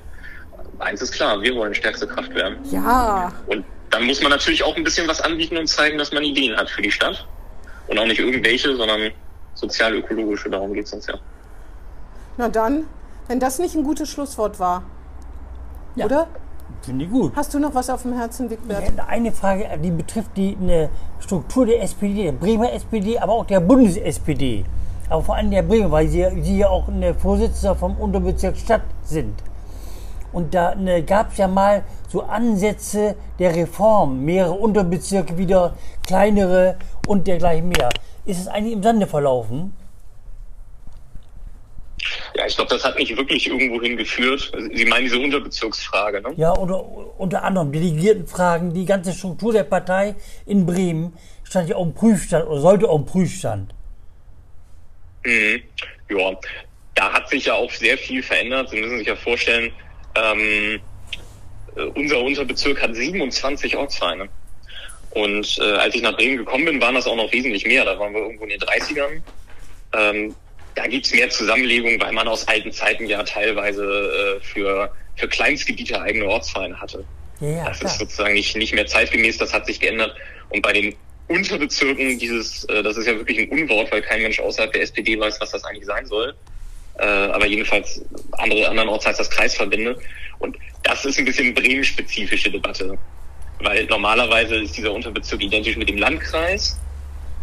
[0.80, 2.58] eins ist klar, wir wollen stärkste Kraft werden.
[2.72, 6.24] Ja, Und dann muss man natürlich auch ein bisschen was anbieten und zeigen, dass man
[6.24, 7.26] Ideen hat für die Stadt.
[7.88, 9.12] Und auch nicht irgendwelche, sondern
[9.56, 11.16] sozial-ökologische, darum geht's uns ja.
[12.38, 12.86] na dann,
[13.28, 14.84] wenn das nicht ein gutes Schlusswort war,
[15.96, 16.06] Ja.
[16.06, 16.28] oder?
[16.82, 17.34] Finde ich gut.
[17.36, 18.84] Hast du noch was auf dem Herzen, Wigbert?
[18.98, 23.46] Ja, Eine Frage, die betrifft die eine Struktur der SPD, der Bremer SPD, aber auch
[23.46, 24.66] der Bundes-SPD.
[25.10, 28.84] Aber vor allem der Bremer, weil sie, sie ja auch eine Vorsitzende vom Unterbezirk Stadt
[29.04, 29.36] sind.
[30.32, 36.78] Und da ne, gab es ja mal so Ansätze der Reform, mehrere Unterbezirke wieder, kleinere
[37.08, 37.90] und dergleichen mehr.
[38.26, 39.74] Ist es eigentlich im Sande verlaufen?
[42.36, 44.52] Ja, ich glaube, das hat nicht wirklich irgendwo hingeführt.
[44.54, 46.34] Also, Sie meinen diese Unterbezirksfrage, ne?
[46.36, 46.84] Ja, oder
[47.18, 52.48] unter anderem Delegiertenfragen, die ganze Struktur der Partei in Bremen stand ja auf dem Prüfstand
[52.48, 53.74] oder sollte auf dem Prüfstand.
[55.26, 55.62] Mhm.
[56.10, 56.38] Ja,
[56.96, 58.70] da hat sich ja auch sehr viel verändert.
[58.70, 59.72] Sie müssen sich ja vorstellen,
[60.16, 60.80] ähm,
[61.76, 64.30] äh, unser Unterbezirk hat 27 Ortsvereine.
[65.12, 67.86] Und äh, als ich nach Bremen gekommen bin, waren das auch noch wesentlich mehr.
[67.86, 69.22] Da waren wir irgendwo in den 30ern.
[69.96, 70.36] Ähm,
[70.76, 76.02] da gibt's mehr Zusammenlegung, weil man aus alten Zeiten ja teilweise äh, für, für Kleinstgebiete
[76.02, 77.06] eigene Ortsvereine hatte.
[77.40, 77.92] Ja, Das klar.
[77.92, 80.16] ist sozusagen nicht, nicht mehr zeitgemäß, das hat sich geändert.
[80.50, 80.96] Und bei den
[81.28, 85.20] Unterbezirken dieses, äh, das ist ja wirklich ein Unwort, weil kein Mensch außerhalb der SPD
[85.20, 86.36] weiß, was das eigentlich sein soll.
[87.00, 88.02] Äh, aber jedenfalls
[88.34, 89.98] andere andernorts heißt das Kreisverbände.
[90.40, 92.98] Und das ist ein bisschen Bremen-spezifische Debatte.
[93.60, 96.80] Weil normalerweise ist dieser Unterbezirk identisch mit dem Landkreis.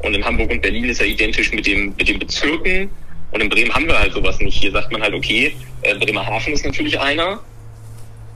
[0.01, 2.91] Und in Hamburg und Berlin ist er identisch mit dem, mit den Bezirken.
[3.33, 4.61] Und in Bremen haben wir halt sowas nicht.
[4.61, 7.41] Hier sagt man halt, okay, äh, Bremerhaven ist natürlich einer.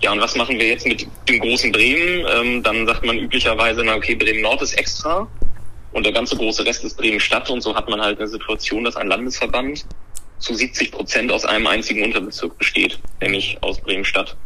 [0.01, 2.27] Ja, und was machen wir jetzt mit dem großen Bremen?
[2.31, 5.27] Ähm, dann sagt man üblicherweise, na okay, Bremen Nord ist extra
[5.93, 8.85] und der ganze große Rest ist Bremen Stadt und so hat man halt eine Situation,
[8.85, 9.87] dass ein Landesverband
[10.39, 14.37] zu 70 Prozent aus einem einzigen Unterbezirk besteht, nämlich aus Bremen Stadt.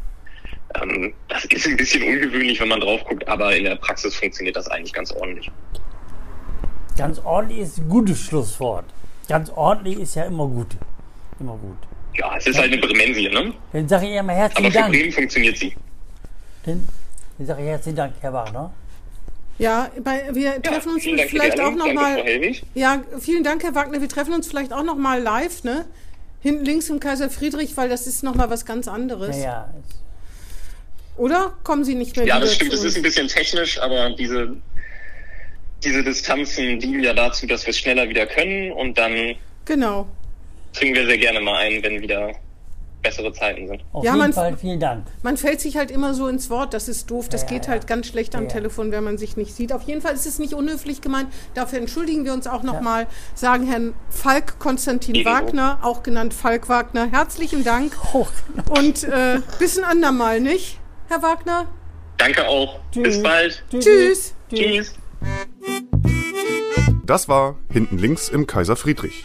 [0.80, 4.56] Ähm, das ist ein bisschen ungewöhnlich, wenn man drauf guckt, aber in der Praxis funktioniert
[4.56, 5.50] das eigentlich ganz ordentlich.
[6.96, 8.84] Ganz ordentlich ist ein gutes Schlusswort.
[9.28, 10.68] Ganz ordentlich ist ja immer gut.
[11.40, 11.87] Immer gut.
[12.18, 13.52] Ja, es ist halt eine Bremensie, ne?
[13.72, 14.92] Dann sage ich immer Aber herzlichen für Dank.
[14.92, 15.74] Bremen funktioniert sie.
[16.64, 16.88] Dann,
[17.38, 18.72] dann sage ich herzlichen Dank, Herr Wagner.
[19.58, 21.94] Ja, bei, wir treffen uns Dank für die vielleicht auch Einladung.
[21.94, 22.24] noch Danke, Frau mal.
[22.24, 22.62] Hellwig.
[22.74, 24.00] Ja, vielen Dank, Herr Wagner.
[24.00, 25.84] Wir treffen uns vielleicht auch noch mal live, ne?
[26.40, 29.36] Hinten links im Kaiser Friedrich, weil das ist noch mal was ganz anderes.
[29.36, 29.68] Naja,
[31.16, 32.96] Oder kommen Sie nicht mehr Ja, das stimmt, es ist uns?
[32.96, 34.56] ein bisschen technisch, aber diese,
[35.82, 40.06] diese Distanzen dienen ja dazu, dass wir es schneller wieder können und dann Genau.
[40.78, 42.32] Bringen wir sehr gerne mal ein, wenn wieder
[43.00, 43.84] bessere Zeiten sind.
[43.92, 45.06] Auf Ja, jeden man- Fall vielen Dank.
[45.22, 47.70] Man fällt sich halt immer so ins Wort, das ist doof, das Ja, geht ja.
[47.72, 48.48] halt ganz schlecht am Ja.
[48.48, 49.72] Telefon, wenn man sich nicht sieht.
[49.72, 53.06] Auf jeden Fall ist es nicht unhöflich gemeint, dafür entschuldigen wir uns auch nochmal,
[53.36, 55.30] sagen Herrn Falk Konstantin Ebenso.
[55.32, 58.30] Wagner, auch genannt Falk Wagner, herzlichen Dank Hoch.
[58.76, 61.66] und äh, bis ein andermal, nicht, Herr Wagner?
[62.16, 62.80] Danke auch.
[62.94, 63.62] Bis bald.
[63.70, 64.34] Tschüss!
[64.52, 64.94] Tschüss.
[67.06, 69.24] Das war Hinten links im Kaiser Friedrich,